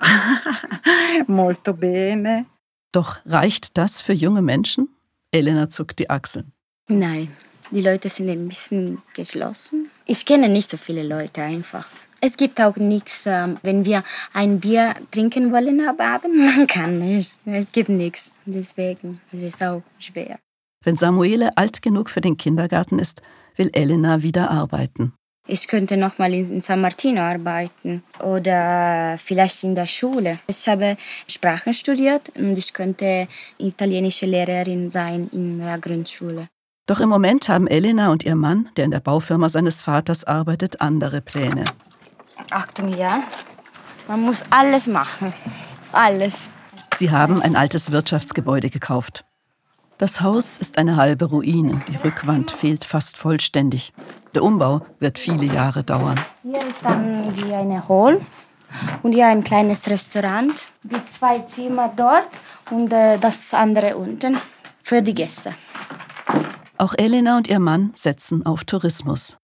Molto 1.26 1.72
bene. 1.72 2.46
Doch 2.92 3.18
reicht 3.26 3.78
das 3.78 4.00
für 4.00 4.12
junge 4.12 4.42
Menschen? 4.42 4.88
Elena 5.30 5.70
zuckt 5.70 5.98
die 5.98 6.10
Achseln. 6.10 6.52
Nein, 6.88 7.28
die 7.70 7.80
Leute 7.80 8.08
sind 8.08 8.28
ein 8.28 8.46
bisschen 8.48 9.02
geschlossen. 9.14 9.90
Ich 10.04 10.26
kenne 10.26 10.48
nicht 10.48 10.70
so 10.70 10.76
viele 10.76 11.02
Leute 11.02 11.42
einfach. 11.42 11.86
Es 12.26 12.38
gibt 12.38 12.58
auch 12.58 12.76
nichts, 12.76 13.26
ähm, 13.26 13.58
wenn 13.62 13.84
wir 13.84 14.02
ein 14.32 14.58
Bier 14.58 14.94
trinken 15.10 15.52
wollen 15.52 15.86
am 15.86 16.00
Abend, 16.00 16.34
man 16.56 16.66
kann 16.66 16.98
nicht. 16.98 17.38
Es 17.44 17.70
gibt 17.70 17.90
nichts. 17.90 18.32
Deswegen 18.46 19.20
es 19.30 19.42
ist 19.42 19.56
es 19.56 19.62
auch 19.62 19.82
schwer. 19.98 20.38
Wenn 20.82 20.96
Samuele 20.96 21.54
alt 21.58 21.82
genug 21.82 22.08
für 22.08 22.22
den 22.22 22.38
Kindergarten 22.38 22.98
ist, 22.98 23.20
will 23.56 23.68
Elena 23.74 24.22
wieder 24.22 24.50
arbeiten. 24.50 25.12
Ich 25.46 25.68
könnte 25.68 25.98
noch 25.98 26.16
mal 26.16 26.32
in 26.32 26.62
San 26.62 26.80
Martino 26.80 27.20
arbeiten 27.20 28.02
oder 28.22 29.18
vielleicht 29.18 29.62
in 29.62 29.74
der 29.74 29.84
Schule. 29.84 30.38
Ich 30.46 30.66
habe 30.66 30.96
Sprachen 31.28 31.74
studiert 31.74 32.30
und 32.36 32.56
ich 32.56 32.72
könnte 32.72 33.28
italienische 33.58 34.24
Lehrerin 34.24 34.88
sein 34.88 35.28
in 35.30 35.58
der 35.58 35.76
Grundschule. 35.76 36.48
Doch 36.86 37.00
im 37.00 37.10
Moment 37.10 37.50
haben 37.50 37.66
Elena 37.66 38.10
und 38.10 38.24
ihr 38.24 38.34
Mann, 38.34 38.70
der 38.76 38.86
in 38.86 38.92
der 38.92 39.00
Baufirma 39.00 39.50
seines 39.50 39.82
Vaters 39.82 40.24
arbeitet, 40.24 40.80
andere 40.80 41.20
Pläne. 41.20 41.64
Achtung, 42.50 42.88
ja. 42.88 43.22
Man 44.08 44.22
muss 44.22 44.42
alles 44.50 44.86
machen. 44.86 45.32
Alles. 45.92 46.48
Sie 46.96 47.10
haben 47.10 47.42
ein 47.42 47.56
altes 47.56 47.90
Wirtschaftsgebäude 47.90 48.70
gekauft. 48.70 49.24
Das 49.98 50.20
Haus 50.20 50.58
ist 50.58 50.76
eine 50.76 50.96
halbe 50.96 51.26
Ruine. 51.26 51.80
Die 51.88 51.96
Rückwand 51.96 52.50
fehlt 52.50 52.84
fast 52.84 53.16
vollständig. 53.16 53.92
Der 54.34 54.42
Umbau 54.42 54.84
wird 54.98 55.18
viele 55.18 55.46
Jahre 55.46 55.84
dauern. 55.84 56.20
Hier 56.42 56.58
ist 56.58 56.84
dann 56.84 57.36
wie 57.36 57.54
eine 57.54 57.88
Hall 57.88 58.20
und 59.02 59.12
hier 59.12 59.28
ein 59.28 59.44
kleines 59.44 59.88
Restaurant. 59.88 60.52
Die 60.82 61.04
zwei 61.06 61.38
Zimmer 61.40 61.92
dort 61.96 62.28
und 62.70 62.92
äh, 62.92 63.18
das 63.18 63.54
andere 63.54 63.96
unten 63.96 64.38
für 64.82 65.00
die 65.00 65.14
Gäste. 65.14 65.54
Auch 66.76 66.94
Elena 66.98 67.36
und 67.36 67.48
ihr 67.48 67.60
Mann 67.60 67.92
setzen 67.94 68.44
auf 68.44 68.64
Tourismus. 68.64 69.38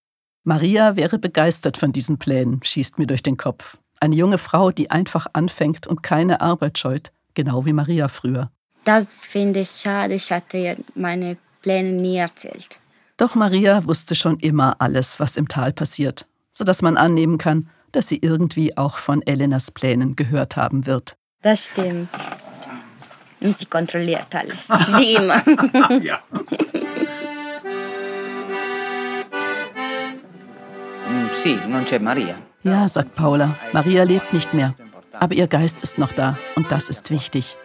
Maria 0.44 0.96
wäre 0.96 1.18
begeistert 1.18 1.76
von 1.76 1.92
diesen 1.92 2.18
Plänen, 2.18 2.61
schießt 2.62 2.98
mir 2.98 3.07
durch 3.07 3.22
den 3.22 3.37
Kopf. 3.37 3.76
Eine 4.00 4.16
junge 4.16 4.38
Frau, 4.38 4.70
die 4.70 4.90
einfach 4.90 5.26
anfängt 5.35 5.87
und 5.87 6.03
keine 6.03 6.40
Arbeit 6.40 6.79
scheut, 6.79 7.12
genau 7.35 7.66
wie 7.66 7.74
Maria 7.74 8.09
früher. 8.09 8.50
Das 8.85 9.26
finde 9.26 9.61
ich 9.61 9.70
schade. 9.70 10.14
Ich 10.14 10.33
hatte 10.33 10.79
meine 10.94 11.37
Pläne 11.61 11.92
nie 11.92 12.16
erzählt. 12.16 12.81
Doch 13.18 13.35
Maria 13.35 13.85
wusste 13.85 14.14
schon 14.14 14.38
immer 14.38 14.76
alles, 14.81 15.20
was 15.20 15.37
im 15.37 15.46
Tal 15.48 15.74
passiert, 15.74 16.26
sodass 16.55 16.81
man 16.81 16.96
annehmen 16.96 17.37
kann, 17.37 17.68
dass 17.92 18.09
sie 18.09 18.18
irgendwie 18.22 18.79
auch 18.79 18.96
von 18.96 19.20
Elenas 19.26 19.70
Plänen 19.70 20.16
gehört 20.16 20.57
haben 20.57 20.87
wird. 20.87 21.16
Das 21.42 21.66
stimmt. 21.66 22.09
Und 23.40 23.59
sie 23.59 23.66
kontrolliert 23.66 24.35
alles, 24.35 24.68
wie 24.96 25.14
immer. 25.16 25.42
ja. 26.03 26.22
Ja, 32.62 32.87
sagt 32.87 33.14
Paula, 33.14 33.57
Maria 33.72 34.03
lebt 34.03 34.35
nicht 34.35 34.53
mehr. 34.53 34.74
Aber 35.18 35.35
ihr 35.35 35.46
Geist 35.46 35.83
ist 35.83 35.96
noch 35.96 36.12
da 36.12 36.37
und 36.55 36.70
das 36.70 36.90
ist 36.90 37.11
wichtig. 37.11 37.57